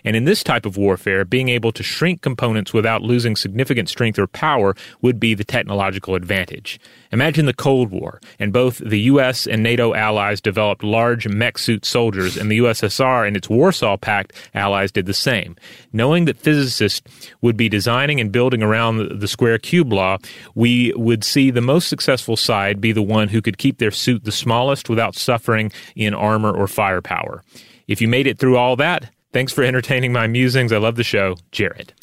And 0.03 0.15
in 0.15 0.25
this 0.25 0.43
type 0.43 0.65
of 0.65 0.77
warfare, 0.77 1.25
being 1.25 1.49
able 1.49 1.71
to 1.73 1.83
shrink 1.83 2.21
components 2.21 2.73
without 2.73 3.01
losing 3.01 3.35
significant 3.35 3.89
strength 3.89 4.19
or 4.19 4.27
power 4.27 4.75
would 5.01 5.19
be 5.19 5.33
the 5.33 5.43
technological 5.43 6.15
advantage. 6.15 6.79
Imagine 7.11 7.45
the 7.45 7.53
Cold 7.53 7.91
War, 7.91 8.19
and 8.37 8.53
both 8.53 8.77
the 8.77 9.01
U.S. 9.01 9.47
and 9.47 9.63
NATO 9.63 9.93
allies 9.93 10.41
developed 10.41 10.83
large 10.83 11.27
mech 11.27 11.57
suit 11.57 11.85
soldiers, 11.85 12.37
and 12.37 12.51
the 12.51 12.59
USSR 12.59 13.27
and 13.27 13.35
its 13.35 13.49
Warsaw 13.49 13.97
Pact 13.97 14.33
allies 14.53 14.91
did 14.91 15.05
the 15.05 15.13
same. 15.13 15.55
Knowing 15.91 16.25
that 16.25 16.37
physicists 16.37 17.01
would 17.41 17.57
be 17.57 17.69
designing 17.69 18.19
and 18.19 18.31
building 18.31 18.61
around 18.61 19.19
the 19.19 19.27
square 19.27 19.57
cube 19.57 19.91
law, 19.91 20.17
we 20.55 20.93
would 20.95 21.23
see 21.23 21.51
the 21.51 21.61
most 21.61 21.87
successful 21.87 22.37
side 22.37 22.79
be 22.79 22.91
the 22.91 23.01
one 23.01 23.29
who 23.29 23.41
could 23.41 23.57
keep 23.57 23.77
their 23.77 23.91
suit 23.91 24.23
the 24.23 24.31
smallest 24.31 24.89
without 24.89 25.15
suffering 25.15 25.71
in 25.95 26.13
armor 26.13 26.51
or 26.51 26.67
firepower. 26.67 27.43
If 27.87 28.01
you 28.01 28.07
made 28.07 28.27
it 28.27 28.37
through 28.37 28.57
all 28.57 28.75
that, 28.75 29.09
thanks 29.31 29.53
for 29.53 29.63
entertaining 29.63 30.13
my 30.13 30.27
musings. 30.27 30.71
I 30.71 30.77
love 30.77 30.95
the 30.95 31.03
show, 31.03 31.35
Jared. 31.51 31.93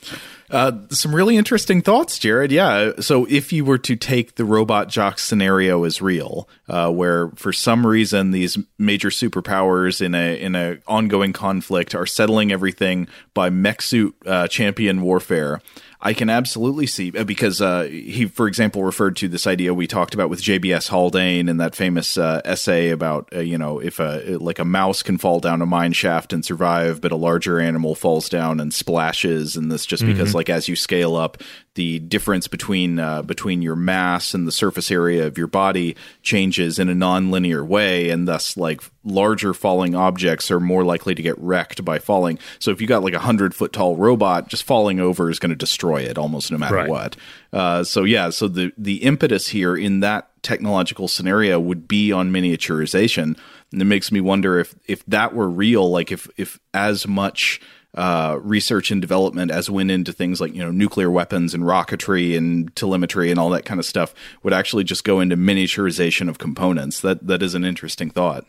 Uh, 0.49 0.73
some 0.91 1.15
really 1.15 1.37
interesting 1.37 1.83
thoughts, 1.83 2.19
Jared. 2.19 2.53
Yeah. 2.53 2.93
So 3.01 3.27
if 3.29 3.53
you 3.53 3.65
were 3.65 3.79
to 3.79 3.97
take 3.97 4.37
the 4.37 4.45
Robot 4.45 4.89
Jox 4.89 5.23
scenario 5.23 5.83
as 5.85 6.01
real, 6.01 6.49
uh, 6.69 6.91
where 6.91 7.31
for 7.31 7.53
some 7.53 7.85
reason 7.85 8.31
these 8.31 8.57
major 8.79 9.09
superpowers 9.09 10.01
in 10.01 10.15
a 10.15 10.41
in 10.41 10.55
a 10.55 10.79
ongoing 10.87 11.33
conflict 11.33 11.95
are 11.95 12.07
settling 12.07 12.53
everything 12.53 13.09
by 13.35 13.51
mech 13.51 13.83
suit 13.83 14.15
uh, 14.25 14.47
champion 14.47 15.03
warfare, 15.03 15.61
I 16.01 16.13
can 16.13 16.29
absolutely 16.29 16.87
see 16.87 17.13
uh, 17.17 17.25
because 17.25 17.61
uh, 17.63 17.85
he, 17.85 18.27
for 18.27 18.47
example, 18.47 18.85
referred 18.85 19.17
to 19.17 19.29
this 19.29 19.47
idea 19.47 19.73
we 19.73 19.87
talked 19.87 20.15
about 20.15 20.29
with 20.29 20.43
JBS 20.43 20.89
Haldane 20.89 21.49
in 21.49 21.57
that 21.57 21.75
famous 21.75 22.19
uh, 22.19 22.43
essay 22.45 22.91
about 22.91 23.29
uh, 23.35 23.41
you 23.41 23.59
know 23.59 23.79
if 23.79 23.99
a 23.99 24.37
like 24.39 24.59
a 24.59 24.65
mouse 24.65 25.03
can 25.03 25.19
fall 25.19 25.41
down 25.41 25.63
a 25.63 25.67
mine 25.67 25.93
shaft 25.93 26.33
and 26.33 26.45
survive, 26.45 27.01
but 27.01 27.13
a 27.13 27.17
larger 27.17 27.59
animal 27.59 27.95
falls 27.95 28.29
down 28.29 28.61
and 28.61 28.75
splashes, 28.75 29.57
and 29.57 29.73
this 29.73 29.87
just 29.87 30.03
mm-hmm. 30.03 30.13
because 30.13 30.35
like 30.35 30.51
as 30.51 30.69
you 30.69 30.77
scale 30.77 31.17
up, 31.17 31.39
the 31.77 32.01
difference 32.01 32.49
between 32.49 32.99
uh, 32.99 33.23
between 33.23 33.63
your 33.63 33.77
mass 33.77 34.35
and 34.35 34.47
the 34.47 34.53
surface 34.53 34.91
area 34.91 35.27
of 35.27 35.39
your 35.39 35.47
body 35.47 35.95
changes 36.23 36.79
in 36.79 36.89
a 36.89 36.95
non-linear 36.95 37.65
way 37.65 38.11
and 38.11 38.27
thus 38.27 38.57
like 38.57 38.81
larger 39.05 39.55
falling 39.55 39.95
objects 39.95 40.51
are 40.51 40.59
more 40.59 40.85
likely 40.85 41.15
to 41.15 41.23
get 41.23 41.39
wrecked 41.39 41.85
by 41.85 41.99
falling. 41.99 42.39
So 42.59 42.73
if 42.73 42.81
you 42.81 42.87
got 42.87 43.05
like 43.05 43.15
a 43.15 43.21
hundred 43.21 43.55
foot 43.55 43.73
tall 43.73 43.95
robot 43.97 44.49
just 44.49 44.65
falling 44.65 44.99
over 44.99 45.31
is 45.31 45.39
going 45.39 45.51
to 45.51 45.57
destroy 45.57 45.99
it 45.99 46.19
almost 46.19 46.51
no 46.51 46.59
matter 46.59 46.75
right. 46.75 46.89
what. 46.91 47.17
Uh, 47.53 47.85
so 47.85 48.03
yeah 48.05 48.31
so 48.31 48.49
the 48.49 48.73
the 48.77 48.97
impetus 49.05 49.49
here 49.49 49.77
in 49.77 50.01
that 50.01 50.31
technological 50.43 51.09
scenario 51.09 51.61
would 51.61 51.87
be 51.87 52.13
on 52.13 52.31
miniaturization. 52.31 53.37
And 53.73 53.83
it 53.83 53.87
makes 53.87 54.11
me 54.11 54.21
wonder 54.21 54.59
if 54.59 54.75
if 54.87 55.05
that 55.07 55.35
were 55.35 55.49
real 55.49 55.91
like 55.91 56.11
if 56.11 56.29
if 56.37 56.59
as 56.73 57.07
much 57.07 57.61
uh, 57.97 58.39
research 58.43 58.91
and 58.91 59.01
development 59.01 59.51
as 59.51 59.71
went 59.71 59.91
into 59.91 60.13
things 60.13 60.41
like 60.41 60.55
you 60.55 60.63
know 60.63 60.71
nuclear 60.71 61.11
weapons 61.11 61.55
and 61.55 61.65
rocketry 61.65 62.37
and 62.37 62.75
telemetry 62.77 63.31
and 63.31 63.41
all 63.41 63.51
that 63.51 63.65
kind 63.65 63.81
of 63.81 63.87
stuff 63.87 64.15
would 64.43 64.53
actually 64.53 64.85
just 64.85 65.05
go 65.05 65.21
into 65.21 65.37
miniaturization 65.37 66.29
of 66.29 66.39
components. 66.39 67.01
That 67.01 67.27
that 67.27 67.43
is 67.43 67.55
an 67.55 67.65
interesting 67.65 68.11
thought. 68.11 68.45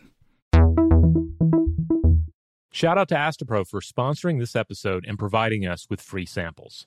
Shout 2.70 2.98
out 2.98 3.08
to 3.08 3.16
Astepro 3.16 3.66
for 3.66 3.80
sponsoring 3.80 4.38
this 4.38 4.54
episode 4.54 5.04
and 5.08 5.18
providing 5.18 5.66
us 5.66 5.88
with 5.90 6.00
free 6.00 6.26
samples. 6.26 6.86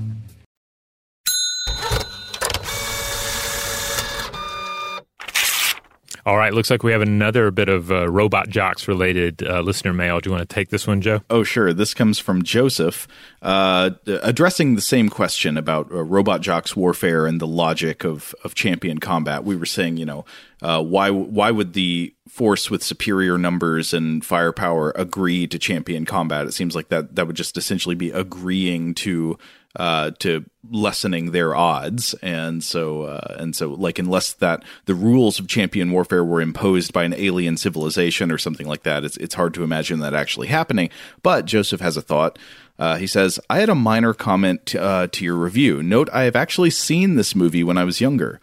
All 6.25 6.37
right, 6.37 6.53
looks 6.53 6.69
like 6.69 6.83
we 6.83 6.91
have 6.91 7.01
another 7.01 7.49
bit 7.49 7.67
of 7.67 7.91
uh, 7.91 8.07
Robot 8.07 8.49
Jox 8.49 8.87
related 8.87 9.41
uh, 9.41 9.61
listener 9.61 9.91
mail. 9.91 10.19
Do 10.19 10.29
you 10.29 10.35
want 10.35 10.47
to 10.47 10.53
take 10.53 10.69
this 10.69 10.85
one, 10.85 11.01
Joe? 11.01 11.21
Oh, 11.31 11.43
sure. 11.43 11.73
This 11.73 11.95
comes 11.95 12.19
from 12.19 12.43
Joseph, 12.43 13.07
uh, 13.41 13.91
addressing 14.05 14.75
the 14.75 14.81
same 14.81 15.09
question 15.09 15.57
about 15.57 15.91
uh, 15.91 16.03
Robot 16.03 16.41
Jox 16.41 16.75
warfare 16.75 17.25
and 17.25 17.41
the 17.41 17.47
logic 17.47 18.03
of, 18.03 18.35
of 18.43 18.53
champion 18.53 18.99
combat. 18.99 19.43
We 19.43 19.55
were 19.55 19.65
saying, 19.65 19.97
you 19.97 20.05
know, 20.05 20.25
uh, 20.61 20.83
why 20.83 21.09
why 21.09 21.49
would 21.49 21.73
the 21.73 22.13
force 22.29 22.69
with 22.69 22.83
superior 22.83 23.37
numbers 23.39 23.93
and 23.93 24.23
firepower 24.23 24.91
agree 24.95 25.47
to 25.47 25.57
champion 25.57 26.05
combat? 26.05 26.45
It 26.45 26.51
seems 26.53 26.75
like 26.75 26.89
that 26.89 27.15
that 27.15 27.25
would 27.25 27.35
just 27.35 27.57
essentially 27.57 27.95
be 27.95 28.11
agreeing 28.11 28.93
to 28.95 29.39
uh, 29.75 30.11
to 30.19 30.45
lessening 30.69 31.31
their 31.31 31.55
odds, 31.55 32.13
and 32.21 32.63
so 32.63 33.03
uh, 33.03 33.35
and 33.39 33.55
so 33.55 33.69
like 33.69 33.99
unless 33.99 34.33
that 34.33 34.63
the 34.85 34.95
rules 34.95 35.39
of 35.39 35.47
champion 35.47 35.91
warfare 35.91 36.23
were 36.23 36.41
imposed 36.41 36.93
by 36.93 37.03
an 37.03 37.13
alien 37.13 37.57
civilization 37.57 38.31
or 38.31 38.37
something 38.37 38.67
like 38.67 38.83
that, 38.83 39.03
it's 39.03 39.17
it's 39.17 39.35
hard 39.35 39.53
to 39.53 39.63
imagine 39.63 39.99
that 39.99 40.13
actually 40.13 40.47
happening. 40.47 40.89
But 41.23 41.45
Joseph 41.45 41.81
has 41.81 41.97
a 41.97 42.01
thought. 42.01 42.37
Uh, 42.77 42.97
he 42.97 43.07
says, 43.07 43.39
"I 43.49 43.59
had 43.59 43.69
a 43.69 43.75
minor 43.75 44.13
comment 44.13 44.75
uh, 44.75 45.07
to 45.11 45.25
your 45.25 45.35
review. 45.35 45.83
Note, 45.83 46.09
I 46.11 46.23
have 46.23 46.35
actually 46.35 46.71
seen 46.71 47.15
this 47.15 47.35
movie 47.35 47.63
when 47.63 47.77
I 47.77 47.83
was 47.83 48.01
younger." 48.01 48.39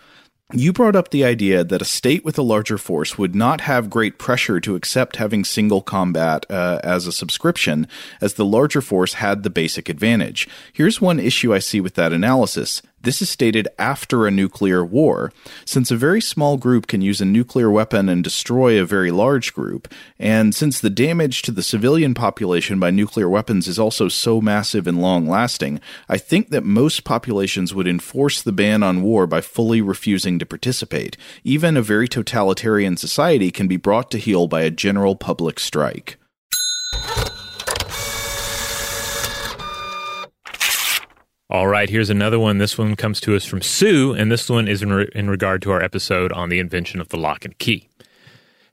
You 0.54 0.72
brought 0.72 0.96
up 0.96 1.10
the 1.10 1.26
idea 1.26 1.62
that 1.62 1.82
a 1.82 1.84
state 1.84 2.24
with 2.24 2.38
a 2.38 2.42
larger 2.42 2.78
force 2.78 3.18
would 3.18 3.34
not 3.34 3.60
have 3.60 3.90
great 3.90 4.18
pressure 4.18 4.60
to 4.60 4.76
accept 4.76 5.16
having 5.16 5.44
single 5.44 5.82
combat 5.82 6.46
uh, 6.48 6.80
as 6.82 7.06
a 7.06 7.12
subscription, 7.12 7.86
as 8.22 8.32
the 8.32 8.46
larger 8.46 8.80
force 8.80 9.12
had 9.12 9.42
the 9.42 9.50
basic 9.50 9.90
advantage. 9.90 10.48
Here's 10.72 11.02
one 11.02 11.20
issue 11.20 11.52
I 11.52 11.58
see 11.58 11.82
with 11.82 11.96
that 11.96 12.14
analysis. 12.14 12.80
This 13.02 13.22
is 13.22 13.30
stated 13.30 13.68
after 13.78 14.26
a 14.26 14.30
nuclear 14.30 14.84
war. 14.84 15.32
Since 15.64 15.90
a 15.90 15.96
very 15.96 16.20
small 16.20 16.56
group 16.56 16.86
can 16.86 17.00
use 17.00 17.20
a 17.20 17.24
nuclear 17.24 17.70
weapon 17.70 18.08
and 18.08 18.24
destroy 18.24 18.80
a 18.80 18.84
very 18.84 19.10
large 19.10 19.54
group, 19.54 19.92
and 20.18 20.54
since 20.54 20.80
the 20.80 20.90
damage 20.90 21.42
to 21.42 21.52
the 21.52 21.62
civilian 21.62 22.12
population 22.12 22.80
by 22.80 22.90
nuclear 22.90 23.28
weapons 23.28 23.68
is 23.68 23.78
also 23.78 24.08
so 24.08 24.40
massive 24.40 24.86
and 24.86 25.00
long 25.00 25.28
lasting, 25.28 25.80
I 26.08 26.18
think 26.18 26.50
that 26.50 26.64
most 26.64 27.04
populations 27.04 27.72
would 27.72 27.86
enforce 27.86 28.42
the 28.42 28.52
ban 28.52 28.82
on 28.82 29.02
war 29.02 29.26
by 29.26 29.42
fully 29.42 29.80
refusing 29.80 30.38
to 30.40 30.46
participate. 30.46 31.16
Even 31.44 31.76
a 31.76 31.82
very 31.82 32.08
totalitarian 32.08 32.96
society 32.96 33.50
can 33.50 33.68
be 33.68 33.76
brought 33.76 34.10
to 34.10 34.18
heel 34.18 34.48
by 34.48 34.62
a 34.62 34.70
general 34.70 35.14
public 35.14 35.60
strike. 35.60 36.18
All 41.50 41.66
right, 41.66 41.88
here's 41.88 42.10
another 42.10 42.38
one. 42.38 42.58
This 42.58 42.76
one 42.76 42.94
comes 42.94 43.20
to 43.20 43.34
us 43.34 43.46
from 43.46 43.62
Sue, 43.62 44.12
and 44.12 44.30
this 44.30 44.50
one 44.50 44.68
is 44.68 44.82
in, 44.82 44.92
re- 44.92 45.08
in 45.14 45.30
regard 45.30 45.62
to 45.62 45.70
our 45.70 45.82
episode 45.82 46.30
on 46.32 46.50
the 46.50 46.58
invention 46.58 47.00
of 47.00 47.08
the 47.08 47.16
lock 47.16 47.46
and 47.46 47.56
key. 47.56 47.88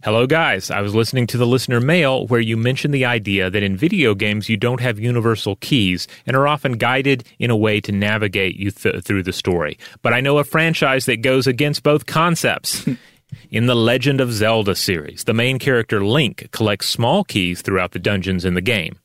Hello, 0.04 0.28
guys. 0.28 0.70
I 0.70 0.82
was 0.82 0.94
listening 0.94 1.26
to 1.28 1.38
the 1.38 1.48
listener 1.48 1.80
mail 1.80 2.28
where 2.28 2.42
you 2.42 2.58
mentioned 2.58 2.94
the 2.94 3.06
idea 3.06 3.50
that 3.50 3.64
in 3.64 3.78
video 3.78 4.14
games 4.14 4.50
you 4.50 4.58
don't 4.58 4.82
have 4.82 5.00
universal 5.00 5.56
keys 5.56 6.06
and 6.28 6.36
are 6.36 6.50
often 6.50 6.74
guided 6.74 7.24
in 7.40 7.50
a 7.50 7.56
way 7.56 7.80
to 7.80 7.94
navigate 7.94 8.58
you 8.58 8.72
th- 8.72 9.06
through 9.06 9.24
the 9.24 9.32
story. 9.32 9.80
But 10.02 10.12
I 10.12 10.20
know 10.20 10.38
a 10.38 10.44
franchise 10.44 11.06
that 11.06 11.22
goes 11.22 11.48
against 11.48 11.82
both 11.82 12.06
concepts. 12.06 12.86
In 13.50 13.66
the 13.66 13.76
Legend 13.76 14.22
of 14.22 14.32
Zelda 14.32 14.76
series, 14.76 15.24
the 15.24 15.34
main 15.34 15.58
character 15.60 16.06
Link 16.06 16.48
collects 16.52 16.88
small 16.88 17.24
keys 17.24 17.62
throughout 17.62 17.92
the 17.92 18.00
dungeons 18.00 18.46
in 18.46 18.54
the 18.54 18.62
game. 18.62 18.98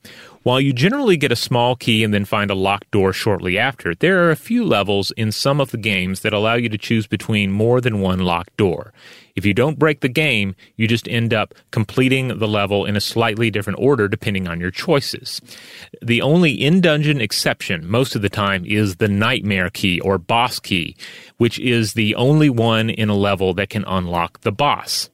While 0.43 0.59
you 0.59 0.73
generally 0.73 1.17
get 1.17 1.31
a 1.31 1.35
small 1.35 1.75
key 1.75 2.03
and 2.03 2.11
then 2.11 2.25
find 2.25 2.49
a 2.49 2.55
locked 2.55 2.89
door 2.89 3.13
shortly 3.13 3.59
after, 3.59 3.93
there 3.93 4.23
are 4.23 4.31
a 4.31 4.35
few 4.35 4.65
levels 4.65 5.11
in 5.11 5.31
some 5.31 5.61
of 5.61 5.69
the 5.69 5.77
games 5.77 6.21
that 6.21 6.33
allow 6.33 6.55
you 6.55 6.67
to 6.69 6.79
choose 6.79 7.05
between 7.05 7.51
more 7.51 7.79
than 7.79 8.01
one 8.01 8.21
locked 8.21 8.57
door. 8.57 8.91
If 9.35 9.45
you 9.45 9.53
don't 9.53 9.77
break 9.77 9.99
the 9.99 10.09
game, 10.09 10.55
you 10.77 10.87
just 10.87 11.07
end 11.07 11.31
up 11.31 11.53
completing 11.69 12.39
the 12.39 12.47
level 12.47 12.87
in 12.87 12.95
a 12.95 13.01
slightly 13.01 13.51
different 13.51 13.77
order 13.77 14.07
depending 14.07 14.47
on 14.47 14.59
your 14.59 14.71
choices. 14.71 15.41
The 16.01 16.23
only 16.23 16.53
in 16.53 16.81
dungeon 16.81 17.21
exception 17.21 17.87
most 17.87 18.15
of 18.15 18.23
the 18.23 18.29
time 18.29 18.65
is 18.65 18.95
the 18.95 19.07
nightmare 19.07 19.69
key 19.69 19.99
or 19.99 20.17
boss 20.17 20.59
key, 20.59 20.95
which 21.37 21.59
is 21.59 21.93
the 21.93 22.15
only 22.15 22.49
one 22.49 22.89
in 22.89 23.09
a 23.09 23.15
level 23.15 23.53
that 23.53 23.69
can 23.69 23.85
unlock 23.85 24.41
the 24.41 24.51
boss. 24.51 25.10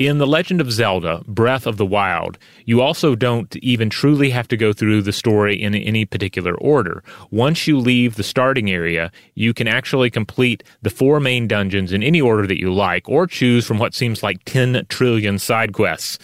In 0.00 0.16
The 0.16 0.26
Legend 0.26 0.62
of 0.62 0.72
Zelda 0.72 1.22
Breath 1.26 1.66
of 1.66 1.76
the 1.76 1.84
Wild, 1.84 2.38
you 2.64 2.80
also 2.80 3.14
don't 3.14 3.54
even 3.56 3.90
truly 3.90 4.30
have 4.30 4.48
to 4.48 4.56
go 4.56 4.72
through 4.72 5.02
the 5.02 5.12
story 5.12 5.60
in 5.60 5.74
any 5.74 6.06
particular 6.06 6.54
order. 6.54 7.04
Once 7.30 7.66
you 7.66 7.78
leave 7.78 8.14
the 8.14 8.22
starting 8.22 8.70
area, 8.70 9.12
you 9.34 9.52
can 9.52 9.68
actually 9.68 10.08
complete 10.08 10.64
the 10.80 10.88
four 10.88 11.20
main 11.20 11.46
dungeons 11.46 11.92
in 11.92 12.02
any 12.02 12.18
order 12.18 12.46
that 12.46 12.58
you 12.58 12.72
like, 12.72 13.06
or 13.10 13.26
choose 13.26 13.66
from 13.66 13.78
what 13.78 13.92
seems 13.92 14.22
like 14.22 14.42
10 14.46 14.86
trillion 14.88 15.38
side 15.38 15.74
quests. 15.74 16.18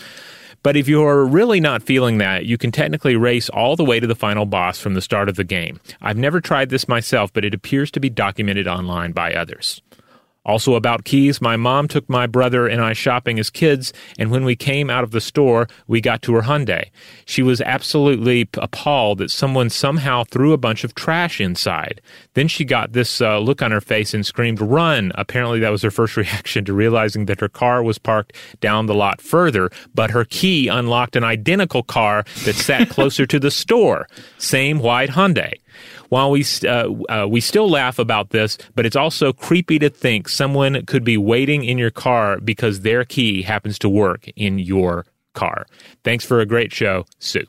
But 0.62 0.78
if 0.78 0.88
you're 0.88 1.26
really 1.26 1.60
not 1.60 1.82
feeling 1.82 2.16
that, 2.16 2.46
you 2.46 2.56
can 2.56 2.72
technically 2.72 3.14
race 3.14 3.50
all 3.50 3.76
the 3.76 3.84
way 3.84 4.00
to 4.00 4.06
the 4.06 4.14
final 4.14 4.46
boss 4.46 4.80
from 4.80 4.94
the 4.94 5.02
start 5.02 5.28
of 5.28 5.36
the 5.36 5.44
game. 5.44 5.80
I've 6.00 6.16
never 6.16 6.40
tried 6.40 6.70
this 6.70 6.88
myself, 6.88 7.30
but 7.30 7.44
it 7.44 7.52
appears 7.52 7.90
to 7.90 8.00
be 8.00 8.08
documented 8.08 8.66
online 8.66 9.12
by 9.12 9.34
others. 9.34 9.82
Also, 10.46 10.74
about 10.76 11.04
keys, 11.04 11.40
my 11.40 11.56
mom 11.56 11.88
took 11.88 12.08
my 12.08 12.26
brother 12.26 12.68
and 12.68 12.80
I 12.80 12.92
shopping 12.92 13.40
as 13.40 13.50
kids, 13.50 13.92
and 14.16 14.30
when 14.30 14.44
we 14.44 14.54
came 14.54 14.88
out 14.88 15.02
of 15.02 15.10
the 15.10 15.20
store, 15.20 15.66
we 15.88 16.00
got 16.00 16.22
to 16.22 16.34
her 16.34 16.42
Hyundai. 16.42 16.90
She 17.24 17.42
was 17.42 17.60
absolutely 17.60 18.48
appalled 18.54 19.18
that 19.18 19.32
someone 19.32 19.70
somehow 19.70 20.22
threw 20.22 20.52
a 20.52 20.58
bunch 20.58 20.84
of 20.84 20.94
trash 20.94 21.40
inside. 21.40 22.00
Then 22.34 22.46
she 22.46 22.64
got 22.64 22.92
this 22.92 23.20
uh, 23.20 23.40
look 23.40 23.60
on 23.60 23.72
her 23.72 23.80
face 23.80 24.14
and 24.14 24.24
screamed, 24.24 24.60
Run! 24.60 25.10
Apparently, 25.16 25.58
that 25.58 25.70
was 25.70 25.82
her 25.82 25.90
first 25.90 26.16
reaction 26.16 26.64
to 26.64 26.72
realizing 26.72 27.26
that 27.26 27.40
her 27.40 27.48
car 27.48 27.82
was 27.82 27.98
parked 27.98 28.32
down 28.60 28.86
the 28.86 28.94
lot 28.94 29.20
further, 29.20 29.68
but 29.94 30.12
her 30.12 30.24
key 30.24 30.68
unlocked 30.68 31.16
an 31.16 31.24
identical 31.24 31.82
car 31.82 32.24
that 32.44 32.54
sat 32.54 32.88
closer 32.96 33.26
to 33.26 33.40
the 33.40 33.50
store. 33.50 34.06
Same 34.38 34.78
white 34.78 35.10
Hyundai. 35.10 35.54
While 36.08 36.30
we 36.30 36.44
uh, 36.66 36.90
uh, 37.08 37.26
we 37.28 37.40
still 37.40 37.68
laugh 37.68 37.98
about 37.98 38.30
this, 38.30 38.58
but 38.74 38.86
it's 38.86 38.96
also 38.96 39.32
creepy 39.32 39.78
to 39.80 39.90
think 39.90 40.28
someone 40.28 40.84
could 40.86 41.04
be 41.04 41.16
waiting 41.16 41.64
in 41.64 41.78
your 41.78 41.90
car 41.90 42.40
because 42.40 42.80
their 42.80 43.04
key 43.04 43.42
happens 43.42 43.78
to 43.80 43.88
work 43.88 44.28
in 44.36 44.58
your 44.58 45.06
car. 45.34 45.66
Thanks 46.04 46.24
for 46.24 46.40
a 46.40 46.46
great 46.46 46.72
show, 46.72 47.06
Sue. 47.18 47.44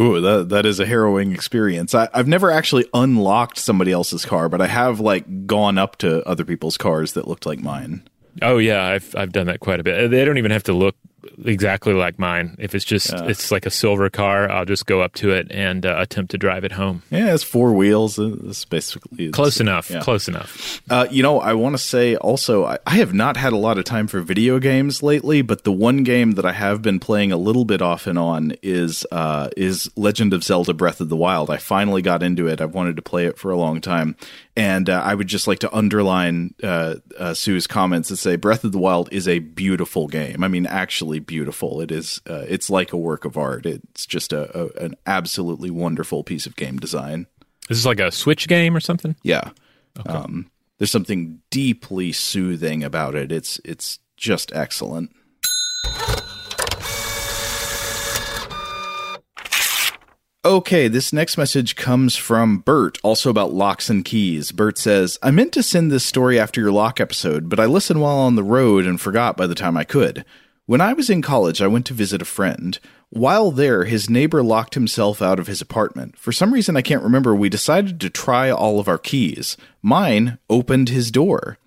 Ooh, 0.00 0.20
that 0.20 0.48
that 0.48 0.64
is 0.64 0.80
a 0.80 0.86
harrowing 0.86 1.32
experience. 1.32 1.94
I, 1.94 2.08
have 2.14 2.28
never 2.28 2.50
actually 2.50 2.86
unlocked 2.94 3.58
somebody 3.58 3.92
else's 3.92 4.24
car, 4.24 4.48
but 4.48 4.60
I 4.60 4.66
have 4.66 5.00
like 5.00 5.46
gone 5.46 5.76
up 5.76 5.96
to 5.98 6.26
other 6.26 6.44
people's 6.44 6.78
cars 6.78 7.12
that 7.12 7.28
looked 7.28 7.44
like 7.44 7.60
mine. 7.60 8.08
Oh 8.40 8.56
yeah, 8.56 8.84
I've 8.84 9.14
I've 9.14 9.32
done 9.32 9.46
that 9.48 9.60
quite 9.60 9.80
a 9.80 9.82
bit. 9.82 10.10
They 10.10 10.24
don't 10.24 10.38
even 10.38 10.50
have 10.50 10.62
to 10.64 10.72
look 10.72 10.96
exactly 11.44 11.92
like 11.92 12.18
mine. 12.18 12.56
If 12.58 12.74
it's 12.74 12.84
just 12.84 13.12
yeah. 13.12 13.24
it's 13.24 13.50
like 13.50 13.66
a 13.66 13.70
silver 13.70 14.10
car, 14.10 14.50
I'll 14.50 14.64
just 14.64 14.86
go 14.86 15.00
up 15.00 15.14
to 15.14 15.30
it 15.30 15.48
and 15.50 15.84
uh, 15.84 15.96
attempt 15.98 16.30
to 16.32 16.38
drive 16.38 16.64
it 16.64 16.72
home. 16.72 17.02
Yeah, 17.10 17.34
it's 17.34 17.42
four 17.42 17.72
wheels. 17.72 18.18
It's 18.18 18.64
basically 18.64 19.26
it's, 19.26 19.34
close 19.34 19.60
enough. 19.60 19.90
Yeah. 19.90 20.00
Close 20.00 20.28
enough. 20.28 20.80
Uh, 20.90 21.06
you 21.10 21.22
know, 21.22 21.40
I 21.40 21.54
want 21.54 21.74
to 21.74 21.82
say 21.82 22.16
also, 22.16 22.64
I, 22.64 22.78
I, 22.86 22.96
have 22.96 23.14
not 23.14 23.36
had 23.36 23.52
a 23.52 23.56
lot 23.56 23.78
of 23.78 23.84
time 23.84 24.06
for 24.06 24.20
video 24.20 24.58
games 24.58 25.02
lately, 25.02 25.42
but 25.42 25.64
the 25.64 25.72
one 25.72 26.02
game 26.02 26.32
that 26.32 26.46
I 26.46 26.52
have 26.52 26.82
been 26.82 27.00
playing 27.00 27.32
a 27.32 27.36
little 27.36 27.64
bit 27.64 27.82
off 27.82 28.06
and 28.06 28.18
on 28.18 28.54
is 28.62 29.06
uh, 29.10 29.50
is 29.56 29.90
Legend 29.96 30.32
of 30.32 30.44
Zelda: 30.44 30.74
Breath 30.74 31.00
of 31.00 31.08
the 31.08 31.16
Wild. 31.16 31.50
I 31.50 31.56
finally 31.56 32.02
got 32.02 32.22
into 32.22 32.46
it. 32.46 32.60
I've 32.60 32.74
wanted 32.74 32.96
to 32.96 33.02
play 33.02 33.26
it 33.26 33.38
for 33.38 33.50
a 33.50 33.56
long 33.56 33.80
time, 33.80 34.16
and 34.56 34.88
uh, 34.88 35.02
I 35.04 35.14
would 35.14 35.28
just 35.28 35.46
like 35.46 35.60
to 35.60 35.74
underline 35.74 36.54
uh, 36.62 36.96
uh, 37.18 37.34
Sue's 37.34 37.66
comments 37.66 38.10
and 38.10 38.18
say 38.18 38.36
Breath 38.36 38.64
of 38.64 38.72
the 38.72 38.78
Wild 38.78 39.12
is 39.12 39.26
a 39.26 39.38
beautiful 39.38 40.08
game. 40.08 40.44
I 40.44 40.48
mean, 40.48 40.66
actually 40.66 41.18
beautiful. 41.18 41.31
It 41.40 41.90
is. 41.90 42.20
Uh, 42.28 42.44
it's 42.48 42.70
like 42.70 42.92
a 42.92 42.96
work 42.96 43.24
of 43.24 43.36
art. 43.36 43.66
It's 43.66 44.06
just 44.06 44.32
a, 44.32 44.56
a, 44.58 44.84
an 44.84 44.94
absolutely 45.06 45.70
wonderful 45.70 46.24
piece 46.24 46.46
of 46.46 46.56
game 46.56 46.78
design. 46.78 47.26
This 47.68 47.78
is 47.78 47.86
like 47.86 48.00
a 48.00 48.12
Switch 48.12 48.48
game 48.48 48.76
or 48.76 48.80
something. 48.80 49.16
Yeah. 49.22 49.50
Okay. 49.98 50.10
Um, 50.10 50.50
there's 50.78 50.90
something 50.90 51.40
deeply 51.50 52.12
soothing 52.12 52.82
about 52.82 53.14
it. 53.14 53.30
It's 53.30 53.60
it's 53.64 53.98
just 54.16 54.52
excellent. 54.52 55.10
Okay, 60.44 60.88
this 60.88 61.12
next 61.12 61.38
message 61.38 61.76
comes 61.76 62.16
from 62.16 62.58
Bert, 62.58 62.98
also 63.04 63.30
about 63.30 63.52
locks 63.52 63.88
and 63.88 64.04
keys. 64.04 64.50
Bert 64.50 64.76
says, 64.76 65.16
I 65.22 65.30
meant 65.30 65.52
to 65.52 65.62
send 65.62 65.92
this 65.92 66.04
story 66.04 66.36
after 66.36 66.60
your 66.60 66.72
lock 66.72 67.00
episode, 67.00 67.48
but 67.48 67.60
I 67.60 67.66
listened 67.66 68.00
while 68.00 68.16
on 68.16 68.34
the 68.34 68.42
road 68.42 68.84
and 68.84 69.00
forgot 69.00 69.36
by 69.36 69.46
the 69.46 69.54
time 69.54 69.76
I 69.76 69.84
could. 69.84 70.24
When 70.66 70.80
I 70.80 70.92
was 70.92 71.10
in 71.10 71.22
college, 71.22 71.60
I 71.60 71.66
went 71.66 71.86
to 71.86 71.94
visit 71.94 72.22
a 72.22 72.26
friend. 72.26 72.78
While 73.10 73.50
there, 73.50 73.84
his 73.84 74.08
neighbor 74.08 74.42
locked 74.42 74.74
himself 74.74 75.20
out 75.20 75.40
of 75.40 75.48
his 75.48 75.60
apartment. 75.60 76.16
For 76.16 76.30
some 76.30 76.54
reason 76.54 76.76
I 76.76 76.82
can't 76.82 77.02
remember, 77.02 77.34
we 77.34 77.48
decided 77.48 78.00
to 78.00 78.10
try 78.10 78.48
all 78.50 78.78
of 78.78 78.88
our 78.88 78.98
keys. 78.98 79.56
Mine 79.82 80.38
opened 80.48 80.88
his 80.88 81.10
door. 81.10 81.58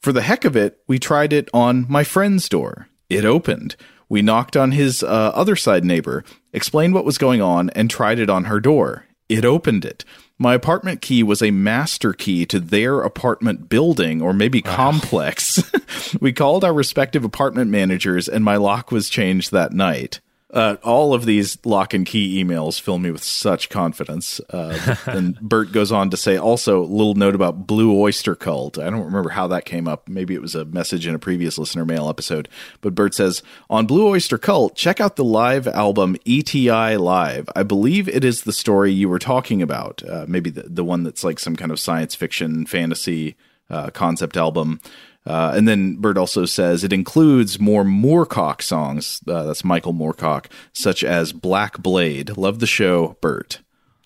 For 0.00 0.12
the 0.12 0.22
heck 0.22 0.44
of 0.44 0.56
it, 0.56 0.78
we 0.88 0.98
tried 0.98 1.32
it 1.32 1.48
on 1.54 1.86
my 1.88 2.02
friend's 2.02 2.48
door. 2.48 2.88
It 3.08 3.24
opened. 3.24 3.76
We 4.08 4.22
knocked 4.22 4.56
on 4.56 4.72
his 4.72 5.02
uh, 5.02 5.06
other 5.34 5.56
side 5.56 5.84
neighbor, 5.84 6.24
explained 6.52 6.94
what 6.94 7.04
was 7.04 7.18
going 7.18 7.40
on, 7.40 7.70
and 7.70 7.88
tried 7.88 8.18
it 8.18 8.28
on 8.28 8.44
her 8.44 8.58
door. 8.58 9.06
It 9.28 9.44
opened 9.44 9.84
it. 9.84 10.04
My 10.42 10.54
apartment 10.54 11.00
key 11.00 11.22
was 11.22 11.40
a 11.40 11.52
master 11.52 12.12
key 12.12 12.46
to 12.46 12.58
their 12.58 13.02
apartment 13.02 13.68
building 13.68 14.20
or 14.20 14.32
maybe 14.32 14.60
complex. 14.60 15.62
we 16.20 16.32
called 16.32 16.64
our 16.64 16.74
respective 16.74 17.22
apartment 17.22 17.70
managers 17.70 18.28
and 18.28 18.44
my 18.44 18.56
lock 18.56 18.90
was 18.90 19.08
changed 19.08 19.52
that 19.52 19.72
night. 19.72 20.18
Uh, 20.52 20.76
all 20.82 21.14
of 21.14 21.24
these 21.24 21.56
lock 21.64 21.94
and 21.94 22.04
key 22.04 22.42
emails 22.42 22.78
fill 22.78 22.98
me 22.98 23.10
with 23.10 23.24
such 23.24 23.70
confidence. 23.70 24.38
Uh, 24.50 24.96
and 25.06 25.40
Bert 25.40 25.72
goes 25.72 25.90
on 25.90 26.10
to 26.10 26.16
say 26.16 26.36
also, 26.36 26.82
a 26.82 26.84
little 26.84 27.14
note 27.14 27.34
about 27.34 27.66
Blue 27.66 27.98
Oyster 27.98 28.34
Cult. 28.34 28.78
I 28.78 28.90
don't 28.90 29.04
remember 29.04 29.30
how 29.30 29.46
that 29.48 29.64
came 29.64 29.88
up. 29.88 30.08
Maybe 30.08 30.34
it 30.34 30.42
was 30.42 30.54
a 30.54 30.66
message 30.66 31.06
in 31.06 31.14
a 31.14 31.18
previous 31.18 31.56
listener 31.56 31.86
mail 31.86 32.08
episode. 32.10 32.50
But 32.82 32.94
Bert 32.94 33.14
says, 33.14 33.42
on 33.70 33.86
Blue 33.86 34.08
Oyster 34.08 34.36
Cult, 34.36 34.76
check 34.76 35.00
out 35.00 35.16
the 35.16 35.24
live 35.24 35.66
album 35.66 36.16
ETI 36.26 36.98
Live. 36.98 37.48
I 37.56 37.62
believe 37.62 38.06
it 38.08 38.22
is 38.22 38.42
the 38.42 38.52
story 38.52 38.92
you 38.92 39.08
were 39.08 39.18
talking 39.18 39.62
about. 39.62 40.02
Uh, 40.06 40.26
maybe 40.28 40.50
the, 40.50 40.64
the 40.64 40.84
one 40.84 41.02
that's 41.02 41.24
like 41.24 41.38
some 41.38 41.56
kind 41.56 41.72
of 41.72 41.80
science 41.80 42.14
fiction 42.14 42.66
fantasy 42.66 43.36
uh, 43.70 43.88
concept 43.90 44.36
album. 44.36 44.80
Uh, 45.24 45.52
and 45.54 45.68
then 45.68 45.96
Bert 45.96 46.18
also 46.18 46.44
says 46.44 46.82
it 46.82 46.92
includes 46.92 47.60
more 47.60 47.84
Moorcock 47.84 48.60
songs. 48.60 49.20
Uh, 49.26 49.44
that's 49.44 49.64
Michael 49.64 49.92
Moorcock, 49.92 50.46
such 50.72 51.04
as 51.04 51.32
Black 51.32 51.78
Blade. 51.78 52.36
Love 52.36 52.58
the 52.58 52.66
show, 52.66 53.16
Bert. 53.20 53.60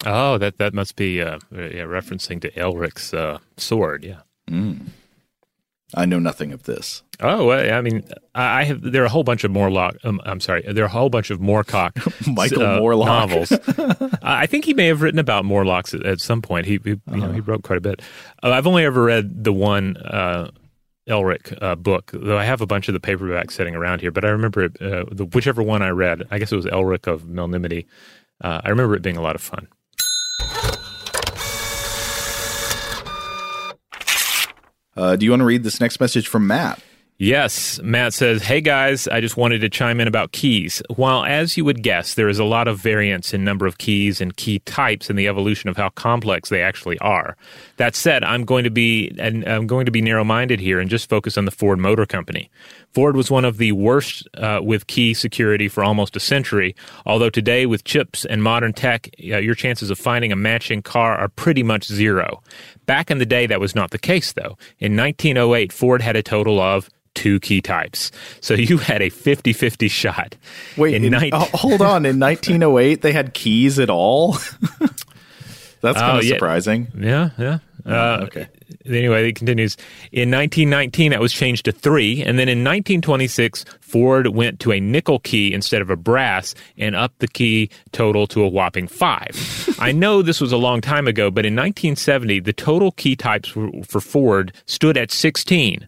Oh, 0.04 0.36
that 0.38 0.58
that 0.58 0.74
must 0.74 0.96
be 0.96 1.22
uh, 1.22 1.38
yeah, 1.50 1.84
referencing 1.84 2.40
to 2.42 2.50
Elric's 2.50 3.14
uh, 3.14 3.38
sword. 3.56 4.04
Yeah. 4.04 4.20
Mm. 4.50 4.88
I 5.94 6.04
know 6.04 6.18
nothing 6.18 6.52
of 6.52 6.64
this. 6.64 7.02
Oh, 7.20 7.50
I 7.50 7.80
mean, 7.80 8.04
I 8.34 8.64
have. 8.64 8.82
There 8.82 9.02
are 9.02 9.06
a 9.06 9.10
whole 9.10 9.22
bunch 9.24 9.44
of 9.44 9.50
Morlock. 9.52 9.96
Um, 10.04 10.20
I'm 10.24 10.40
sorry. 10.40 10.62
There 10.62 10.84
are 10.84 10.86
a 10.86 10.90
whole 10.90 11.08
bunch 11.08 11.30
of 11.30 11.40
Moorcock 11.40 12.26
Michael 12.34 12.62
uh, 12.62 12.78
Morlock 12.80 13.06
novels. 13.06 13.52
I 14.22 14.46
think 14.46 14.64
he 14.64 14.74
may 14.74 14.88
have 14.88 15.00
written 15.00 15.20
about 15.20 15.44
Morlocks 15.44 15.94
at, 15.94 16.04
at 16.04 16.20
some 16.20 16.42
point. 16.42 16.66
He, 16.66 16.78
he 16.84 16.90
you 16.90 17.00
know, 17.06 17.32
he 17.32 17.40
wrote 17.40 17.62
quite 17.62 17.78
a 17.78 17.80
bit. 17.80 18.02
Uh, 18.42 18.50
I've 18.50 18.66
only 18.66 18.84
ever 18.84 19.04
read 19.04 19.44
the 19.44 19.52
one 19.52 19.96
uh, 19.96 20.50
Elric 21.08 21.56
uh, 21.62 21.76
book, 21.76 22.10
though 22.12 22.38
I 22.38 22.44
have 22.44 22.60
a 22.60 22.66
bunch 22.66 22.88
of 22.88 22.94
the 22.94 23.00
paperbacks 23.00 23.52
sitting 23.52 23.74
around 23.74 24.00
here. 24.00 24.10
But 24.10 24.24
I 24.24 24.28
remember 24.28 24.64
it, 24.64 24.82
uh, 24.82 25.04
the, 25.10 25.24
whichever 25.24 25.62
one 25.62 25.82
I 25.82 25.90
read. 25.90 26.26
I 26.30 26.38
guess 26.38 26.52
it 26.52 26.56
was 26.56 26.66
Elric 26.66 27.06
of 27.06 27.22
Melnimity. 27.22 27.86
Uh, 28.40 28.60
I 28.64 28.70
remember 28.70 28.94
it 28.94 29.02
being 29.02 29.16
a 29.16 29.22
lot 29.22 29.34
of 29.34 29.40
fun. 29.40 29.68
Uh, 34.96 35.14
do 35.14 35.26
you 35.26 35.30
want 35.30 35.40
to 35.40 35.44
read 35.44 35.62
this 35.62 35.80
next 35.80 36.00
message 36.00 36.26
from 36.26 36.46
Matt? 36.46 36.80
Yes, 37.18 37.80
Matt 37.82 38.12
says, 38.12 38.42
Hey 38.42 38.60
guys, 38.60 39.08
I 39.08 39.22
just 39.22 39.38
wanted 39.38 39.60
to 39.60 39.70
chime 39.70 40.00
in 40.00 40.08
about 40.08 40.32
keys. 40.32 40.82
While, 40.96 41.24
as 41.24 41.56
you 41.56 41.64
would 41.64 41.82
guess, 41.82 42.12
there 42.12 42.28
is 42.28 42.38
a 42.38 42.44
lot 42.44 42.68
of 42.68 42.78
variance 42.78 43.32
in 43.32 43.42
number 43.42 43.66
of 43.66 43.78
keys 43.78 44.20
and 44.20 44.36
key 44.36 44.58
types 44.60 45.08
in 45.08 45.16
the 45.16 45.26
evolution 45.26 45.70
of 45.70 45.78
how 45.78 45.88
complex 45.88 46.50
they 46.50 46.60
actually 46.60 46.98
are. 46.98 47.34
That 47.78 47.96
said, 47.96 48.22
I'm 48.22 48.44
going 48.44 48.64
to 48.64 48.70
be 48.70 49.16
and 49.18 49.48
I'm 49.48 49.66
going 49.66 49.86
to 49.86 49.90
be 49.90 50.02
narrow-minded 50.02 50.60
here 50.60 50.78
and 50.78 50.90
just 50.90 51.08
focus 51.08 51.38
on 51.38 51.46
the 51.46 51.50
Ford 51.50 51.78
Motor 51.78 52.04
Company. 52.04 52.50
Ford 52.92 53.16
was 53.16 53.30
one 53.30 53.46
of 53.46 53.56
the 53.56 53.72
worst 53.72 54.28
uh, 54.34 54.60
with 54.62 54.86
key 54.86 55.14
security 55.14 55.68
for 55.68 55.82
almost 55.82 56.16
a 56.16 56.20
century, 56.20 56.76
although 57.06 57.30
today 57.30 57.64
with 57.64 57.84
chips 57.84 58.26
and 58.26 58.42
modern 58.42 58.74
tech, 58.74 59.08
uh, 59.20 59.38
your 59.38 59.54
chances 59.54 59.88
of 59.88 59.98
finding 59.98 60.32
a 60.32 60.36
matching 60.36 60.82
car 60.82 61.16
are 61.16 61.28
pretty 61.28 61.62
much 61.62 61.86
zero. 61.86 62.42
Back 62.84 63.10
in 63.10 63.18
the 63.18 63.26
day, 63.26 63.46
that 63.46 63.58
was 63.58 63.74
not 63.74 63.90
the 63.90 63.98
case, 63.98 64.32
though. 64.34 64.58
In 64.78 64.96
1908, 64.96 65.72
Ford 65.72 66.02
had 66.02 66.14
a 66.14 66.22
total 66.22 66.60
of 66.60 66.88
two 67.16 67.40
key 67.40 67.60
types. 67.60 68.12
So 68.40 68.54
you 68.54 68.78
had 68.78 69.02
a 69.02 69.08
50 69.08 69.52
50 69.52 69.88
shot. 69.88 70.36
Wait, 70.76 70.94
in, 70.94 71.04
in 71.04 71.12
19- 71.12 71.30
oh, 71.32 71.48
hold 71.56 71.82
on. 71.82 72.06
In 72.06 72.20
1908, 72.20 73.02
they 73.02 73.12
had 73.12 73.34
keys 73.34 73.80
at 73.80 73.90
all? 73.90 74.32
That's 75.80 75.98
kind 75.98 76.18
of 76.18 76.24
yeah. 76.24 76.34
surprising. 76.34 76.88
Yeah, 76.96 77.30
yeah. 77.38 77.58
Uh, 77.84 78.20
okay. 78.24 78.48
Anyway, 78.84 79.28
it 79.28 79.36
continues. 79.36 79.76
In 80.10 80.30
1919, 80.30 81.12
that 81.12 81.20
was 81.20 81.32
changed 81.32 81.64
to 81.66 81.72
three. 81.72 82.22
And 82.22 82.38
then 82.38 82.48
in 82.48 82.58
1926, 82.64 83.64
Ford 83.80 84.28
went 84.28 84.58
to 84.60 84.72
a 84.72 84.80
nickel 84.80 85.20
key 85.20 85.52
instead 85.52 85.82
of 85.82 85.90
a 85.90 85.96
brass 85.96 86.54
and 86.76 86.96
upped 86.96 87.20
the 87.20 87.28
key 87.28 87.70
total 87.92 88.26
to 88.28 88.42
a 88.42 88.48
whopping 88.48 88.88
five. 88.88 89.76
I 89.78 89.92
know 89.92 90.22
this 90.22 90.40
was 90.40 90.52
a 90.52 90.56
long 90.56 90.80
time 90.80 91.06
ago, 91.06 91.30
but 91.30 91.46
in 91.46 91.54
1970, 91.54 92.40
the 92.40 92.52
total 92.52 92.92
key 92.92 93.14
types 93.14 93.48
for 93.48 94.00
Ford 94.00 94.52
stood 94.66 94.96
at 94.96 95.12
16. 95.12 95.86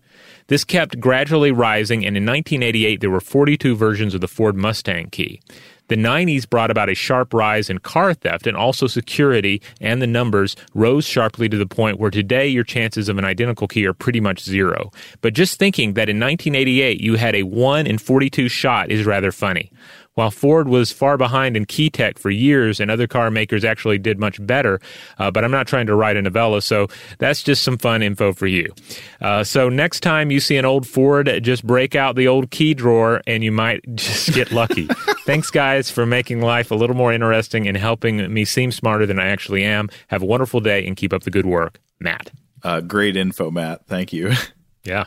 This 0.49 0.65
kept 0.65 0.99
gradually 0.99 1.53
rising, 1.53 2.07
and 2.07 2.17
in 2.17 2.25
1988, 2.25 3.01
there 3.01 3.11
were 3.11 3.21
42 3.21 3.77
versions 3.77 4.15
of 4.15 4.23
the 4.23 4.29
Ford 4.29 4.57
Mustang 4.57 5.11
key. 5.11 5.43
The 5.89 5.97
90s 5.97 6.49
brought 6.49 6.71
about 6.71 6.89
a 6.89 6.95
sharp 6.95 7.35
rise 7.35 7.69
in 7.69 7.79
car 7.81 8.15
theft, 8.15 8.47
and 8.47 8.57
also 8.57 8.87
security 8.87 9.61
and 9.79 10.01
the 10.01 10.07
numbers 10.07 10.57
rose 10.75 11.05
sharply 11.05 11.51
to 11.51 11.57
the 11.59 11.67
point 11.67 11.99
where 11.99 12.11
today 12.11 12.47
your 12.47 12.65
chances 12.65 13.11
of 13.11 13.19
an 13.19 13.27
identical 13.27 13.69
key 13.69 13.87
are 13.87 13.93
pretty 13.93 14.21
much 14.21 14.43
zero. 14.43 14.91
But 15.21 15.35
just 15.35 15.59
thinking 15.59 15.95
that 15.95 16.09
in 16.09 16.19
1988 16.19 17.01
you 17.01 17.17
had 17.17 17.35
a 17.35 17.43
1 17.43 17.87
in 17.87 17.99
42 17.99 18.49
shot 18.49 18.91
is 18.91 19.05
rather 19.05 19.33
funny. 19.33 19.71
While 20.19 20.33
Ford 20.33 20.67
was 20.67 20.91
far 20.91 21.17
behind 21.17 21.57
in 21.57 21.65
key 21.65 21.91
tech 21.91 22.19
for 22.19 22.29
years 22.29 22.81
and 22.81 22.91
other 22.91 23.07
car 23.07 23.31
makers 23.31 23.65
actually 23.65 23.99
did 23.99 24.19
much 24.19 24.45
better, 24.45 24.81
uh, 25.21 25.31
but 25.31 25.45
I'm 25.45 25.53
not 25.53 25.69
trying 25.69 25.87
to 25.87 25.95
write 25.95 26.17
a 26.17 26.23
novella, 26.23 26.61
so 26.61 26.89
that's 27.19 27.41
just 27.41 27.63
some 27.63 27.79
fun 27.79 28.03
info 28.03 28.33
for 28.33 28.49
you. 28.49 28.75
Uh, 29.21 29.45
so 29.45 29.69
next 29.69 30.01
time 30.01 30.33
you 30.33 30.41
see 30.41 30.57
an 30.57 30.65
old 30.65 30.89
Ford, 30.89 31.31
just 31.45 31.65
break 31.65 31.95
out 31.95 32.17
the 32.17 32.27
old 32.27 32.51
key 32.51 32.75
drawer 32.75 33.23
and 33.29 33.45
you 33.45 33.53
might 33.53 33.81
just 33.95 34.35
get 34.35 34.51
lucky. 34.51 34.87
Thanks, 35.25 35.53
guys, 35.53 35.89
for 35.89 36.05
making 36.05 36.41
life 36.41 36.73
a 36.73 36.75
little 36.75 36.97
more 36.97 37.13
interesting 37.13 37.69
and 37.69 37.77
helping 37.77 38.35
me 38.35 38.45
seem 38.45 38.73
smarter 38.73 39.07
than 39.07 39.21
I 39.21 39.29
actually 39.29 39.63
am. 39.63 39.89
Have 40.09 40.25
a 40.25 40.27
wonderful 40.27 40.59
day 40.59 40.85
and 40.85 40.97
keep 40.97 41.13
up 41.13 41.23
the 41.23 41.31
good 41.31 41.47
work. 41.47 41.79
Matt. 42.01 42.33
Uh, 42.65 42.81
great 42.81 43.17
info, 43.17 43.53
Matt. 43.53 43.87
Thank 43.87 44.13
you. 44.13 44.33
Yeah. 44.85 45.05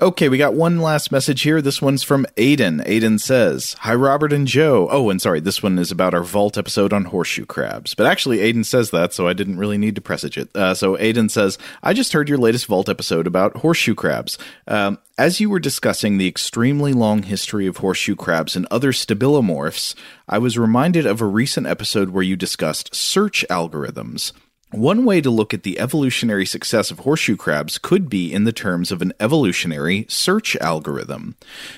Okay, 0.00 0.28
we 0.28 0.38
got 0.38 0.54
one 0.54 0.80
last 0.80 1.12
message 1.12 1.42
here. 1.42 1.62
This 1.62 1.80
one's 1.80 2.02
from 2.02 2.26
Aiden. 2.36 2.84
Aiden 2.84 3.20
says, 3.20 3.76
Hi, 3.78 3.94
Robert 3.94 4.32
and 4.32 4.44
Joe. 4.44 4.88
Oh, 4.90 5.08
and 5.08 5.22
sorry, 5.22 5.38
this 5.38 5.62
one 5.62 5.78
is 5.78 5.92
about 5.92 6.14
our 6.14 6.24
vault 6.24 6.58
episode 6.58 6.92
on 6.92 7.04
horseshoe 7.04 7.46
crabs. 7.46 7.94
But 7.94 8.06
actually, 8.06 8.38
Aiden 8.38 8.64
says 8.64 8.90
that, 8.90 9.12
so 9.12 9.28
I 9.28 9.34
didn't 9.34 9.56
really 9.56 9.78
need 9.78 9.94
to 9.94 10.00
presage 10.00 10.36
it. 10.36 10.48
Uh, 10.52 10.74
so 10.74 10.96
Aiden 10.96 11.30
says, 11.30 11.58
I 11.80 11.92
just 11.92 12.12
heard 12.12 12.28
your 12.28 12.38
latest 12.38 12.66
vault 12.66 12.88
episode 12.88 13.28
about 13.28 13.58
horseshoe 13.58 13.94
crabs. 13.94 14.36
Um, 14.66 14.98
as 15.16 15.38
you 15.38 15.48
were 15.48 15.60
discussing 15.60 16.18
the 16.18 16.26
extremely 16.26 16.92
long 16.92 17.22
history 17.22 17.68
of 17.68 17.76
horseshoe 17.76 18.16
crabs 18.16 18.56
and 18.56 18.66
other 18.72 18.90
stabilomorphs, 18.90 19.94
I 20.28 20.38
was 20.38 20.58
reminded 20.58 21.06
of 21.06 21.20
a 21.20 21.26
recent 21.26 21.68
episode 21.68 22.10
where 22.10 22.24
you 22.24 22.34
discussed 22.34 22.96
search 22.96 23.44
algorithms. 23.48 24.32
One 24.74 25.04
way 25.04 25.20
to 25.20 25.30
look 25.30 25.54
at 25.54 25.62
the 25.62 25.78
evolutionary 25.78 26.44
success 26.44 26.90
of 26.90 26.98
horseshoe 26.98 27.36
crabs 27.36 27.78
could 27.78 28.10
be 28.10 28.32
in 28.32 28.42
the 28.42 28.52
terms 28.52 28.90
of 28.90 29.02
an 29.02 29.12
evolutionary 29.20 30.04
search 30.08 30.56
algorithm. 30.56 31.36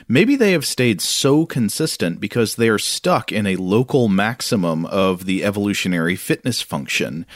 Maybe 0.09 0.35
they 0.35 0.53
have 0.53 0.65
stayed 0.65 1.03
so 1.03 1.45
consistent 1.45 2.21
because 2.21 2.57
they 2.57 2.71
are 2.71 2.79
stuck 2.79 3.31
in 3.31 3.47
a 3.47 3.57
local 3.57 4.09
maximum 4.09 4.87
of 4.87 5.27
the 5.27 5.45
evolutionary 5.45 6.17
fitness 6.17 6.63
function. 6.63 7.27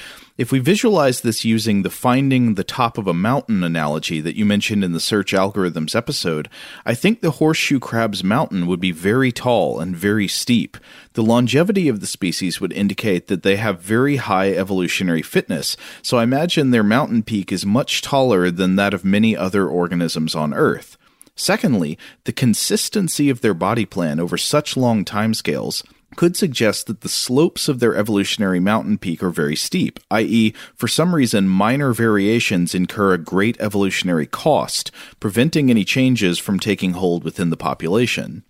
If 0.40 0.50
we 0.50 0.58
visualize 0.58 1.20
this 1.20 1.44
using 1.44 1.82
the 1.82 1.90
finding 1.90 2.54
the 2.54 2.64
top 2.64 2.96
of 2.96 3.06
a 3.06 3.12
mountain 3.12 3.62
analogy 3.62 4.22
that 4.22 4.36
you 4.36 4.46
mentioned 4.46 4.82
in 4.82 4.92
the 4.92 4.98
search 4.98 5.34
algorithms 5.34 5.94
episode, 5.94 6.48
I 6.86 6.94
think 6.94 7.20
the 7.20 7.32
horseshoe 7.32 7.78
crab's 7.78 8.24
mountain 8.24 8.66
would 8.66 8.80
be 8.80 8.90
very 8.90 9.32
tall 9.32 9.80
and 9.80 9.94
very 9.94 10.26
steep. 10.26 10.78
The 11.12 11.22
longevity 11.22 11.88
of 11.88 12.00
the 12.00 12.06
species 12.06 12.58
would 12.58 12.72
indicate 12.72 13.26
that 13.26 13.42
they 13.42 13.56
have 13.56 13.82
very 13.82 14.16
high 14.16 14.52
evolutionary 14.52 15.20
fitness, 15.20 15.76
so 16.00 16.16
I 16.16 16.22
imagine 16.22 16.70
their 16.70 16.82
mountain 16.82 17.22
peak 17.22 17.52
is 17.52 17.66
much 17.66 18.00
taller 18.00 18.50
than 18.50 18.76
that 18.76 18.94
of 18.94 19.04
many 19.04 19.36
other 19.36 19.68
organisms 19.68 20.34
on 20.34 20.54
Earth. 20.54 20.96
Secondly, 21.36 21.98
the 22.24 22.32
consistency 22.32 23.28
of 23.28 23.42
their 23.42 23.52
body 23.52 23.84
plan 23.84 24.18
over 24.18 24.38
such 24.38 24.74
long 24.74 25.04
timescales 25.04 25.84
could 26.16 26.36
suggest 26.36 26.86
that 26.86 27.02
the 27.02 27.08
slopes 27.08 27.68
of 27.68 27.80
their 27.80 27.94
evolutionary 27.94 28.60
mountain 28.60 28.98
peak 28.98 29.22
are 29.22 29.30
very 29.30 29.56
steep, 29.56 30.00
i.e., 30.10 30.52
for 30.74 30.88
some 30.88 31.14
reason, 31.14 31.48
minor 31.48 31.92
variations 31.92 32.74
incur 32.74 33.14
a 33.14 33.18
great 33.18 33.56
evolutionary 33.60 34.26
cost, 34.26 34.90
preventing 35.20 35.70
any 35.70 35.84
changes 35.84 36.38
from 36.38 36.58
taking 36.58 36.92
hold 36.92 37.24
within 37.24 37.50
the 37.50 37.56
population. 37.56 38.42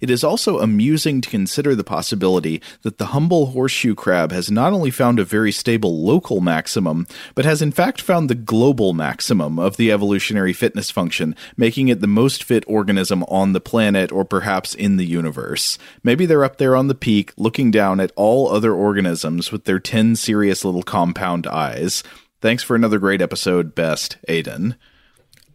It 0.00 0.10
is 0.10 0.24
also 0.24 0.58
amusing 0.58 1.20
to 1.20 1.30
consider 1.30 1.74
the 1.74 1.84
possibility 1.84 2.60
that 2.82 2.98
the 2.98 3.06
humble 3.06 3.46
horseshoe 3.46 3.94
crab 3.94 4.32
has 4.32 4.50
not 4.50 4.72
only 4.72 4.90
found 4.90 5.18
a 5.18 5.24
very 5.24 5.52
stable 5.52 6.02
local 6.02 6.40
maximum, 6.40 7.06
but 7.34 7.44
has 7.44 7.62
in 7.62 7.72
fact 7.72 8.00
found 8.00 8.28
the 8.28 8.34
global 8.34 8.92
maximum 8.92 9.58
of 9.58 9.76
the 9.76 9.90
evolutionary 9.90 10.52
fitness 10.52 10.90
function, 10.90 11.34
making 11.56 11.88
it 11.88 12.00
the 12.00 12.06
most 12.06 12.44
fit 12.44 12.64
organism 12.66 13.22
on 13.24 13.52
the 13.52 13.60
planet 13.60 14.12
or 14.12 14.24
perhaps 14.24 14.74
in 14.74 14.96
the 14.96 15.06
universe. 15.06 15.78
Maybe 16.02 16.26
they're 16.26 16.44
up 16.44 16.58
there 16.58 16.76
on 16.76 16.88
the 16.88 16.94
peak 16.94 17.32
looking 17.36 17.70
down 17.70 18.00
at 18.00 18.12
all 18.16 18.48
other 18.48 18.74
organisms 18.74 19.52
with 19.52 19.64
their 19.64 19.80
10 19.80 20.16
serious 20.16 20.64
little 20.64 20.82
compound 20.82 21.46
eyes. 21.46 22.02
Thanks 22.40 22.62
for 22.62 22.76
another 22.76 22.98
great 22.98 23.22
episode, 23.22 23.74
best, 23.74 24.16
Aiden. 24.28 24.76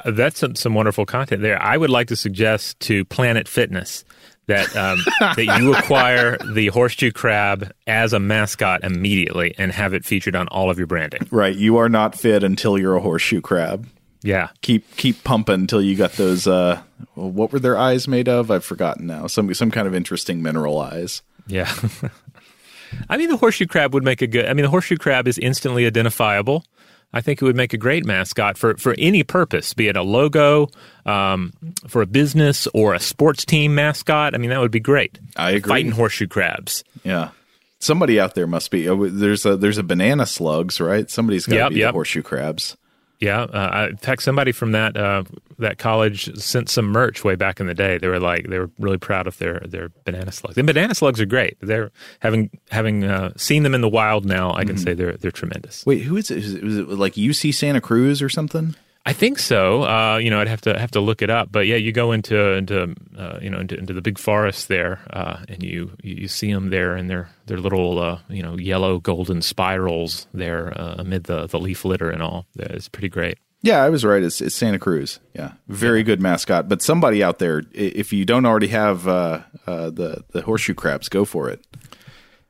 That's 0.05 0.39
some, 0.39 0.55
some 0.55 0.73
wonderful 0.73 1.05
content 1.05 1.41
there. 1.41 1.61
I 1.61 1.77
would 1.77 1.89
like 1.89 2.07
to 2.07 2.15
suggest 2.15 2.79
to 2.81 3.05
Planet 3.05 3.47
Fitness 3.47 4.03
that 4.47 4.75
um, 4.75 4.99
that 5.19 5.59
you 5.59 5.73
acquire 5.73 6.37
the 6.37 6.67
horseshoe 6.67 7.11
crab 7.11 7.71
as 7.87 8.13
a 8.13 8.19
mascot 8.19 8.83
immediately 8.83 9.55
and 9.57 9.71
have 9.71 9.93
it 9.93 10.05
featured 10.05 10.35
on 10.35 10.47
all 10.49 10.69
of 10.69 10.77
your 10.77 10.87
branding. 10.87 11.27
Right. 11.31 11.55
You 11.55 11.77
are 11.77 11.89
not 11.89 12.17
fit 12.17 12.43
until 12.43 12.77
you're 12.77 12.95
a 12.95 13.01
horseshoe 13.01 13.41
crab. 13.41 13.87
Yeah. 14.23 14.49
Keep 14.61 14.97
keep 14.97 15.23
pumping 15.23 15.61
until 15.61 15.81
you 15.81 15.95
got 15.95 16.13
those. 16.13 16.47
Uh, 16.47 16.81
what 17.15 17.51
were 17.51 17.59
their 17.59 17.77
eyes 17.77 18.07
made 18.07 18.27
of? 18.27 18.51
I've 18.51 18.65
forgotten 18.65 19.07
now. 19.07 19.27
Some 19.27 19.53
some 19.53 19.71
kind 19.71 19.87
of 19.87 19.95
interesting 19.95 20.41
mineral 20.41 20.79
eyes. 20.79 21.21
Yeah. 21.47 21.73
I 23.09 23.17
mean, 23.17 23.29
the 23.29 23.37
horseshoe 23.37 23.67
crab 23.67 23.93
would 23.93 24.03
make 24.03 24.21
a 24.21 24.27
good. 24.27 24.45
I 24.45 24.53
mean, 24.53 24.63
the 24.63 24.69
horseshoe 24.69 24.97
crab 24.97 25.27
is 25.27 25.37
instantly 25.37 25.85
identifiable. 25.85 26.65
I 27.13 27.21
think 27.21 27.41
it 27.41 27.45
would 27.45 27.55
make 27.55 27.73
a 27.73 27.77
great 27.77 28.05
mascot 28.05 28.57
for, 28.57 28.77
for 28.77 28.95
any 28.97 29.23
purpose, 29.23 29.73
be 29.73 29.87
it 29.87 29.97
a 29.97 30.01
logo, 30.01 30.69
um, 31.05 31.51
for 31.87 32.01
a 32.01 32.05
business 32.05 32.67
or 32.73 32.93
a 32.93 32.99
sports 32.99 33.43
team 33.45 33.75
mascot. 33.75 34.33
I 34.33 34.37
mean, 34.37 34.49
that 34.49 34.59
would 34.61 34.71
be 34.71 34.79
great. 34.79 35.19
I 35.35 35.51
agree. 35.51 35.69
Fighting 35.69 35.91
horseshoe 35.91 36.27
crabs. 36.27 36.83
Yeah. 37.03 37.31
Somebody 37.79 38.19
out 38.19 38.35
there 38.35 38.47
must 38.47 38.71
be. 38.71 38.87
Oh, 38.87 39.09
there's 39.09 39.45
a 39.45 39.57
there's 39.57 39.79
a 39.79 39.83
banana 39.83 40.25
slugs, 40.27 40.79
right? 40.79 41.09
Somebody's 41.09 41.47
got 41.47 41.55
to 41.55 41.59
Yep, 41.61 41.69
be 41.71 41.75
yep. 41.79 41.89
the 41.89 41.93
horseshoe 41.93 42.21
crabs. 42.21 42.77
Yeah, 43.21 43.43
uh, 43.43 43.87
in 43.91 43.97
fact, 43.97 44.23
somebody 44.23 44.51
from 44.51 44.71
that 44.71 44.97
uh, 44.97 45.23
that 45.59 45.77
college 45.77 46.35
sent 46.37 46.69
some 46.69 46.87
merch 46.87 47.23
way 47.23 47.35
back 47.35 47.59
in 47.59 47.67
the 47.67 47.75
day. 47.75 47.99
They 47.99 48.07
were 48.07 48.19
like, 48.19 48.47
they 48.47 48.57
were 48.57 48.71
really 48.79 48.97
proud 48.97 49.27
of 49.27 49.37
their 49.37 49.59
their 49.59 49.89
banana 50.05 50.31
slugs. 50.31 50.57
And 50.57 50.65
banana 50.65 50.95
slugs 50.95 51.21
are 51.21 51.27
great. 51.27 51.55
They're 51.61 51.91
having 52.19 52.49
having 52.71 53.03
uh, 53.03 53.33
seen 53.37 53.61
them 53.61 53.75
in 53.75 53.81
the 53.81 53.89
wild 53.89 54.25
now. 54.25 54.53
I 54.55 54.65
can 54.65 54.75
say 54.75 54.95
they're 54.95 55.17
they're 55.17 55.29
tremendous. 55.29 55.85
Wait, 55.85 56.01
who 56.01 56.17
is 56.17 56.31
it? 56.31 56.39
Is 56.39 56.55
it, 56.55 56.63
was 56.63 56.77
it 56.77 56.89
like 56.89 57.13
UC 57.13 57.53
Santa 57.53 57.79
Cruz 57.79 58.23
or 58.23 58.29
something? 58.29 58.75
I 59.03 59.13
think 59.13 59.39
so. 59.39 59.83
Uh, 59.83 60.17
you 60.17 60.29
know, 60.29 60.39
I'd 60.39 60.47
have 60.47 60.61
to 60.61 60.77
have 60.77 60.91
to 60.91 60.99
look 60.99 61.21
it 61.21 61.29
up. 61.29 61.51
But 61.51 61.65
yeah, 61.65 61.75
you 61.75 61.91
go 61.91 62.11
into 62.11 62.39
into 62.53 62.95
uh, 63.17 63.39
you 63.41 63.49
know 63.49 63.59
into, 63.59 63.75
into 63.75 63.93
the 63.93 64.01
big 64.01 64.19
forest 64.19 64.67
there, 64.67 64.99
uh, 65.11 65.43
and 65.49 65.63
you 65.63 65.91
you 66.03 66.27
see 66.27 66.53
them 66.53 66.69
there 66.69 66.95
in 66.95 67.07
their 67.07 67.29
their 67.47 67.57
little 67.57 67.99
uh, 67.99 68.19
you 68.29 68.43
know 68.43 68.57
yellow 68.57 68.99
golden 68.99 69.41
spirals 69.41 70.27
there 70.33 70.79
uh, 70.79 70.95
amid 70.99 71.23
the 71.23 71.47
the 71.47 71.59
leaf 71.59 71.83
litter 71.83 72.11
and 72.11 72.21
all. 72.21 72.45
It's 72.55 72.89
pretty 72.89 73.09
great. 73.09 73.39
Yeah, 73.63 73.83
I 73.83 73.89
was 73.89 74.03
right. 74.03 74.23
It's, 74.23 74.41
it's 74.41 74.55
Santa 74.55 74.79
Cruz. 74.79 75.19
Yeah, 75.35 75.53
very 75.67 76.01
good 76.03 76.19
mascot. 76.19 76.67
But 76.67 76.81
somebody 76.81 77.23
out 77.23 77.37
there, 77.37 77.63
if 77.73 78.11
you 78.11 78.25
don't 78.25 78.45
already 78.45 78.67
have 78.67 79.07
uh, 79.07 79.41
uh, 79.65 79.89
the 79.89 80.23
the 80.31 80.41
horseshoe 80.43 80.75
crabs, 80.75 81.09
go 81.09 81.25
for 81.25 81.49
it. 81.49 81.65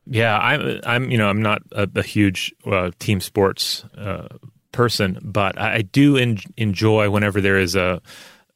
Yeah, 0.06 0.38
I'm. 0.38 0.82
I'm. 0.86 1.12
You 1.12 1.18
know, 1.18 1.30
I'm 1.30 1.42
not 1.42 1.62
a, 1.72 1.88
a 1.96 2.04
huge 2.04 2.54
uh, 2.66 2.92
team 3.00 3.22
sports 3.22 3.86
uh, 3.98 4.28
person, 4.72 5.20
but 5.22 5.60
I, 5.60 5.82
do 5.82 6.18
en- 6.18 6.40
enjoy 6.58 7.10
whenever 7.10 7.42
there 7.42 7.58
is 7.58 7.76
a 7.76 8.02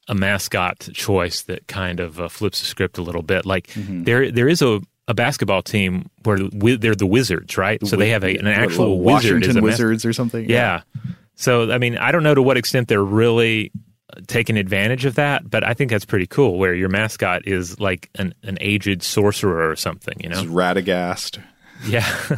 a 0.08 0.14
mascot 0.14 0.88
choice 0.94 1.42
that 1.44 1.68
kind 1.68 2.00
of 2.00 2.20
uh, 2.20 2.28
flips 2.30 2.60
the 2.60 2.68
script 2.68 3.00
a 3.00 3.02
little 3.02 3.24
bit. 3.24 3.44
Like 3.46 3.72
there, 3.76 4.30
there 4.32 4.48
is 4.48 4.62
a, 4.62 4.80
a 5.08 5.16
basketball 5.16 5.64
team 5.64 6.12
where 6.24 6.38
wi- 6.38 6.78
they're 6.78 6.94
the 6.94 7.08
Wizards, 7.08 7.58
right? 7.58 7.86
so 7.88 7.96
they 7.96 8.10
have 8.10 8.24
a, 8.24 8.38
an 8.38 8.46
actual 8.46 9.00
what, 9.00 9.16
wizard 9.16 9.42
Washington 9.42 9.64
Wizards 9.64 10.06
or 10.06 10.14
something. 10.14 10.48
yeah. 10.48 10.82
So 11.36 11.72
I 11.72 11.80
mean, 11.80 11.98
I 11.98 12.12
don't 12.12 12.24
know 12.24 12.36
to 12.36 12.42
what 12.42 12.56
extent 12.56 12.88
they're 12.88 13.04
really 13.04 13.72
taking 14.28 14.58
advantage 14.58 15.06
of 15.06 15.16
that, 15.16 15.50
but 15.50 15.64
I 15.64 15.74
think 15.74 15.92
that's 15.92 16.06
pretty 16.06 16.28
cool. 16.28 16.58
Where 16.58 16.74
your 16.74 16.90
mascot 16.90 17.48
is 17.48 17.80
like 17.80 18.10
an, 18.16 18.34
an 18.44 18.58
aged 18.62 19.04
sorcerer 19.04 19.70
or 19.70 19.76
something, 19.76 20.16
you 20.20 20.30
know? 20.30 20.42
It's 20.42 20.50
Radagast. 20.50 21.42
Yeah. 21.86 22.08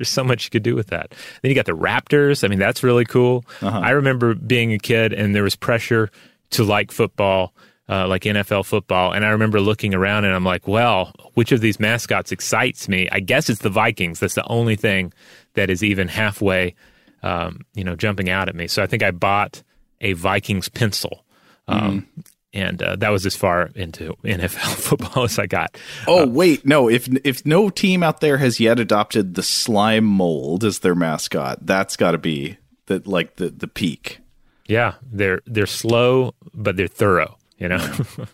There's 0.00 0.08
so 0.08 0.24
much 0.24 0.46
you 0.46 0.50
could 0.50 0.62
do 0.62 0.74
with 0.74 0.86
that. 0.86 1.14
Then 1.42 1.50
you 1.50 1.54
got 1.54 1.66
the 1.66 1.72
Raptors. 1.72 2.42
I 2.42 2.48
mean, 2.48 2.58
that's 2.58 2.82
really 2.82 3.04
cool. 3.04 3.44
I 3.80 3.90
remember 3.90 4.34
being 4.34 4.72
a 4.72 4.78
kid 4.78 5.12
and 5.12 5.34
there 5.34 5.42
was 5.42 5.54
pressure 5.54 6.10
to 6.52 6.64
like 6.64 6.90
football, 6.90 7.52
uh, 7.86 8.08
like 8.08 8.22
NFL 8.22 8.64
football. 8.64 9.12
And 9.12 9.26
I 9.26 9.28
remember 9.28 9.60
looking 9.60 9.94
around 9.94 10.24
and 10.24 10.34
I'm 10.34 10.42
like, 10.42 10.66
well, 10.66 11.12
which 11.34 11.52
of 11.52 11.60
these 11.60 11.78
mascots 11.78 12.32
excites 12.32 12.88
me? 12.88 13.10
I 13.12 13.20
guess 13.20 13.50
it's 13.50 13.60
the 13.60 13.68
Vikings. 13.68 14.20
That's 14.20 14.36
the 14.36 14.46
only 14.48 14.74
thing 14.74 15.12
that 15.52 15.68
is 15.68 15.84
even 15.84 16.08
halfway, 16.08 16.74
um, 17.22 17.66
you 17.74 17.84
know, 17.84 17.94
jumping 17.94 18.30
out 18.30 18.48
at 18.48 18.54
me. 18.54 18.66
So 18.66 18.82
I 18.82 18.86
think 18.86 19.02
I 19.02 19.10
bought 19.10 19.62
a 20.00 20.14
Vikings 20.14 20.70
pencil. 20.70 21.26
Um, 21.68 22.08
And 22.52 22.82
uh, 22.82 22.96
that 22.96 23.10
was 23.10 23.26
as 23.26 23.36
far 23.36 23.70
into 23.76 24.16
NFL 24.24 24.74
football 24.76 25.24
as 25.24 25.38
I 25.38 25.46
got. 25.46 25.78
Oh 26.08 26.26
wait, 26.26 26.66
no. 26.66 26.88
If 26.88 27.08
if 27.24 27.46
no 27.46 27.70
team 27.70 28.02
out 28.02 28.20
there 28.20 28.38
has 28.38 28.58
yet 28.58 28.80
adopted 28.80 29.34
the 29.34 29.42
slime 29.42 30.04
mold 30.04 30.64
as 30.64 30.80
their 30.80 30.96
mascot, 30.96 31.64
that's 31.64 31.96
got 31.96 32.10
to 32.12 32.18
be 32.18 32.58
the 32.86 33.02
like 33.04 33.36
the 33.36 33.50
the 33.50 33.68
peak. 33.68 34.18
Yeah, 34.66 34.94
they're 35.12 35.42
they're 35.46 35.66
slow, 35.66 36.34
but 36.52 36.76
they're 36.76 36.88
thorough. 36.88 37.38
You 37.58 37.68
know. 37.68 37.96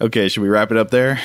Okay, 0.00 0.28
should 0.28 0.42
we 0.42 0.48
wrap 0.48 0.72
it 0.72 0.76
up 0.76 0.90
there? 0.90 1.20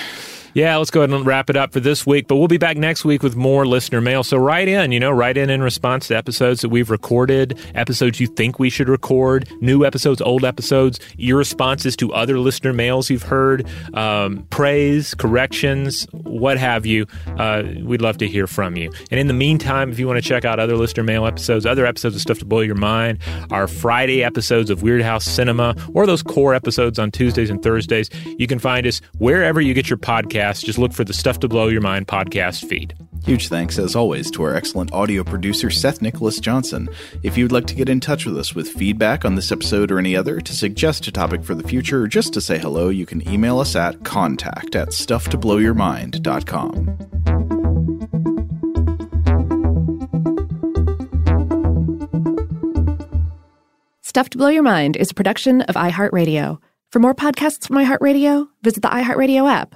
Yeah, 0.54 0.78
let's 0.78 0.92
go 0.92 1.02
ahead 1.02 1.12
and 1.12 1.26
wrap 1.26 1.50
it 1.50 1.56
up 1.56 1.74
for 1.74 1.80
this 1.80 2.06
week. 2.06 2.28
But 2.28 2.38
we'll 2.38 2.48
be 2.48 2.58
back 2.58 2.78
next 2.78 3.06
week 3.06 3.24
with 3.24 3.36
more 3.36 3.66
listener 3.66 4.02
mail. 4.02 4.24
So 4.24 4.38
write 4.38 4.68
in, 4.68 4.92
you 4.92 5.00
know, 5.00 5.12
write 5.12 5.38
in 5.38 5.50
in 5.50 5.62
response 5.62 6.08
to 6.08 6.18
episodes 6.18 6.62
that 6.62 6.70
we've 6.70 6.90
recorded, 6.90 7.60
episodes 7.76 8.20
you 8.20 8.28
think 8.28 8.60
we 8.60 8.70
should 8.70 8.90
record, 8.90 9.50
new 9.62 9.86
episodes, 9.86 10.22
old 10.22 10.44
episodes, 10.44 11.00
your 11.18 11.38
responses 11.38 11.96
to 11.98 12.14
other 12.14 12.40
listener 12.40 12.74
mails 12.74 13.10
you've 13.10 13.24
heard, 13.24 13.68
um, 13.94 14.46
praise, 14.50 15.14
corrections, 15.14 16.08
what 16.12 16.58
have 16.58 16.86
you. 16.86 17.06
Uh, 17.38 17.64
we'd 17.84 18.02
love 18.02 18.18
to 18.18 18.28
hear 18.28 18.48
from 18.48 18.76
you. 18.76 18.92
And 19.12 19.20
in 19.20 19.28
the 19.28 19.34
meantime, 19.34 19.92
if 19.92 20.00
you 20.00 20.08
want 20.08 20.22
to 20.22 20.28
check 20.28 20.46
out 20.46 20.60
other 20.60 20.76
listener 20.76 21.04
mail 21.04 21.26
episodes, 21.26 21.66
other 21.66 21.86
episodes 21.86 22.16
of 22.16 22.22
Stuff 22.22 22.40
to 22.40 22.46
Blow 22.46 22.62
Your 22.62 22.76
Mind, 22.76 23.20
our 23.52 23.68
Friday 23.68 24.24
episodes 24.24 24.70
of 24.70 24.80
Weirdhouse 24.80 25.24
Cinema, 25.24 25.76
or 25.94 26.06
those 26.06 26.24
core 26.24 26.54
episodes 26.54 27.00
on 27.00 27.12
Tuesdays 27.12 27.50
and 27.50 27.62
Thursdays, 27.62 28.10
you 28.38 28.48
can 28.48 28.60
find 28.60 28.88
us 28.88 29.02
wherever 29.18 29.62
you 29.62 29.74
get 29.74 29.90
your 29.90 29.98
podcasts. 30.40 30.64
Just 30.64 30.80
look 30.80 30.94
for 30.94 31.04
the 31.04 31.14
Stuff 31.14 31.40
to 31.40 31.48
Blow 31.48 31.68
Your 31.68 31.82
Mind 31.82 32.08
podcast 32.08 32.68
feed. 32.68 32.96
Huge 33.24 33.48
thanks, 33.50 33.78
as 33.78 33.96
always, 33.96 34.32
to 34.32 34.42
our 34.44 34.56
excellent 34.56 34.92
audio 34.94 35.24
producer, 35.24 35.70
Seth 35.70 36.02
Nicholas 36.02 36.40
Johnson. 36.40 36.90
If 37.22 37.38
you'd 37.38 37.52
like 37.52 37.68
to 37.68 37.76
get 37.76 37.90
in 37.90 38.00
touch 38.00 38.26
with 38.26 38.38
us 38.38 38.56
with 38.56 38.70
feedback 38.70 39.26
on 39.26 39.36
this 39.36 39.52
episode 39.52 39.92
or 39.92 40.00
any 40.00 40.16
other, 40.16 40.40
to 40.40 40.54
suggest 40.54 41.06
a 41.08 41.12
topic 41.12 41.44
for 41.44 41.54
the 41.54 41.68
future, 41.68 42.04
or 42.04 42.08
just 42.08 42.34
to 42.34 42.42
say 42.42 42.58
hello, 42.58 42.90
you 42.90 43.06
can 43.06 43.28
email 43.30 43.60
us 43.60 43.76
at 43.76 44.04
contact 44.06 44.76
at 44.76 44.90
stufftoblowyourmind.com. 44.90 46.98
Stuff 54.02 54.30
to 54.30 54.38
Blow 54.38 54.48
Your 54.48 54.64
Mind 54.64 54.96
is 54.96 55.12
a 55.12 55.14
production 55.14 55.62
of 55.64 55.76
iHeartRadio. 55.76 56.60
For 56.92 57.00
more 57.00 57.14
podcasts 57.14 57.68
from 57.68 57.78
iHeartRadio, 57.78 58.48
visit 58.64 58.82
the 58.82 58.90
iHeartRadio 58.90 59.48
app, 59.48 59.76